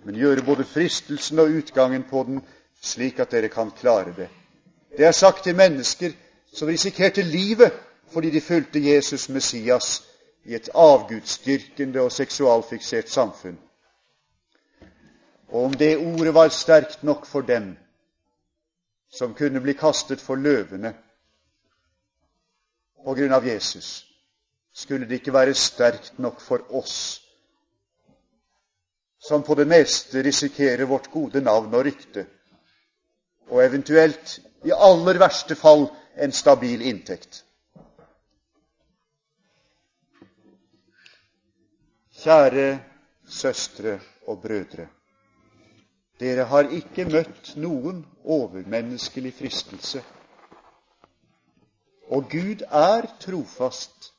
men 0.06 0.26
gjøre 0.26 0.46
både 0.46 0.64
fristelsen 0.64 1.40
og 1.42 1.58
utgangen 1.58 2.04
på 2.04 2.28
den 2.30 2.44
slik 2.82 3.20
at 3.20 3.32
dere 3.32 3.50
kan 3.50 3.72
klare 3.72 4.14
det. 4.18 4.30
Det 4.98 5.06
er 5.06 5.12
sagt 5.12 5.44
til 5.44 5.56
mennesker 5.56 6.12
som 6.54 6.68
risikerte 6.68 7.22
livet 7.22 7.72
fordi 8.12 8.30
de 8.30 8.42
fulgte 8.42 8.80
Jesus 8.84 9.30
Messias 9.30 10.04
i 10.44 10.56
et 10.56 10.70
avgudsdyrkende 10.74 12.02
og 12.02 12.12
seksualfiksert 12.12 13.10
samfunn. 13.10 13.60
Og 15.48 15.64
om 15.64 15.74
det 15.74 15.98
ordet 15.98 16.34
var 16.34 16.50
sterkt 16.50 17.04
nok 17.04 17.26
for 17.26 17.42
dem 17.42 17.78
som 19.12 19.34
kunne 19.34 19.62
bli 19.62 19.74
kastet 19.74 20.22
for 20.22 20.36
løvene 20.36 20.94
på 23.06 23.16
grunn 23.16 23.34
av 23.34 23.48
Jesus, 23.48 24.06
skulle 24.74 25.08
det 25.08 25.20
ikke 25.20 25.34
være 25.34 25.54
sterkt 25.58 26.20
nok 26.20 26.42
for 26.42 26.64
oss, 26.70 27.22
som 29.20 29.44
på 29.44 29.56
det 29.56 29.68
meste 29.68 30.24
risikerer 30.24 30.86
vårt 30.86 31.12
gode 31.12 31.42
navn 31.42 31.74
og 31.74 31.86
rykte, 31.86 32.26
og 33.52 33.64
eventuelt 33.66 34.40
i 34.64 34.72
aller 34.72 35.20
verste 35.20 35.56
fall 35.60 35.90
en 36.16 36.32
stabil 36.32 36.82
inntekt. 36.88 37.44
Kjære 42.22 42.80
søstre 43.28 43.98
og 44.28 44.42
brødre. 44.42 44.88
Dere 46.22 46.46
har 46.46 46.70
ikke 46.70 47.08
møtt 47.10 47.56
noen 47.58 48.04
overmenneskelig 48.24 49.34
fristelse. 49.40 50.04
Og 52.14 52.28
Gud 52.30 52.62
er 52.68 53.08
trofast. 53.20 54.12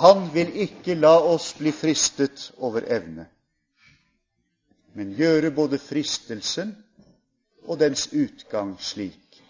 Han 0.00 0.30
vil 0.34 0.54
ikke 0.64 0.96
la 0.96 1.12
oss 1.34 1.52
bli 1.58 1.70
fristet 1.70 2.48
over 2.56 2.86
evne, 2.90 3.28
men 4.94 5.12
gjøre 5.14 5.52
både 5.54 5.78
fristelsen 5.78 6.72
og 7.64 7.78
dens 7.80 8.08
utgang 8.12 8.80
slik 8.80 9.42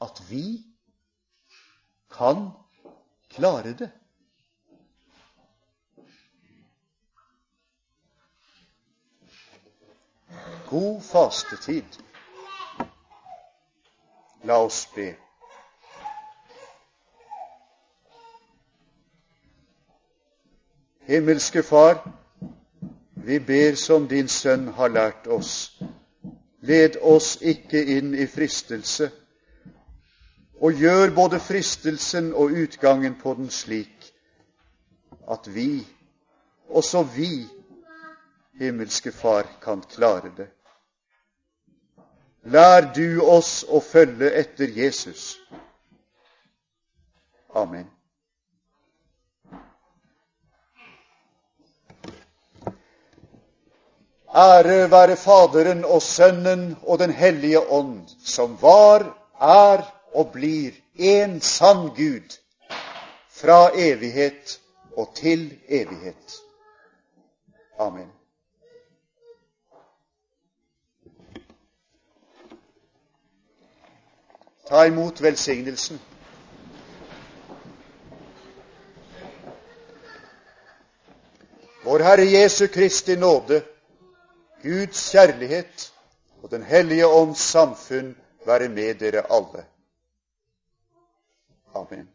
at 0.00 0.22
vi 0.30 0.64
kan 2.10 2.48
klare 3.30 3.72
det. 3.72 3.90
God 10.68 11.00
fastetid. 11.02 11.84
La 14.44 14.58
oss 14.64 14.86
be. 14.94 15.14
Himmelske 21.06 21.62
Far, 21.62 22.10
vi 23.14 23.38
ber 23.38 23.74
som 23.74 24.08
din 24.08 24.28
Sønn 24.28 24.68
har 24.68 24.88
lært 24.88 25.26
oss. 25.26 25.82
Led 26.64 26.96
oss 27.02 27.36
ikke 27.42 27.82
inn 27.96 28.14
i 28.16 28.26
fristelse, 28.30 29.10
og 30.64 30.80
gjør 30.80 31.12
både 31.14 31.40
fristelsen 31.40 32.32
og 32.32 32.54
utgangen 32.64 33.18
på 33.20 33.34
den 33.36 33.50
slik 33.52 34.10
at 35.30 35.48
vi, 35.54 35.86
også 36.68 37.02
vi, 37.02 37.46
himmelske 38.60 39.12
Far, 39.12 39.48
kan 39.62 39.82
klare 39.82 40.32
det. 40.36 40.48
Lær 42.44 42.92
du 42.92 43.22
oss 43.24 43.64
å 43.68 43.80
følge 43.80 44.28
etter 44.36 44.68
Jesus. 44.68 45.38
Amen. 47.54 47.86
Ære 54.36 54.90
være 54.90 55.16
Faderen 55.16 55.84
og 55.84 56.02
Sønnen 56.02 56.76
og 56.86 56.98
Den 56.98 57.10
hellige 57.10 57.70
ånd, 57.70 58.08
som 58.24 58.58
var, 58.62 59.04
er 59.40 59.82
og 60.14 60.32
blir 60.32 60.72
en 60.94 61.40
sann 61.40 61.88
Gud 61.94 62.34
fra 63.30 63.70
evighet 63.74 64.60
og 64.96 65.14
til 65.14 65.58
evighet. 65.68 66.34
Amen. 67.78 68.10
Ta 74.68 74.84
imot 74.84 75.22
velsignelsen. 75.22 76.00
Vår 81.84 81.98
Herre 81.98 82.26
Jesu 82.32 82.66
Kristi 82.66 83.16
nåde, 83.16 83.62
Guds 84.64 85.10
kjærlighet 85.10 85.90
og 86.42 86.50
Den 86.50 86.62
hellige 86.62 87.06
ånds 87.06 87.38
samfunn 87.38 88.16
være 88.46 88.68
med 88.68 88.94
dere 88.94 89.24
alle. 89.30 89.64
Amen. 91.74 92.08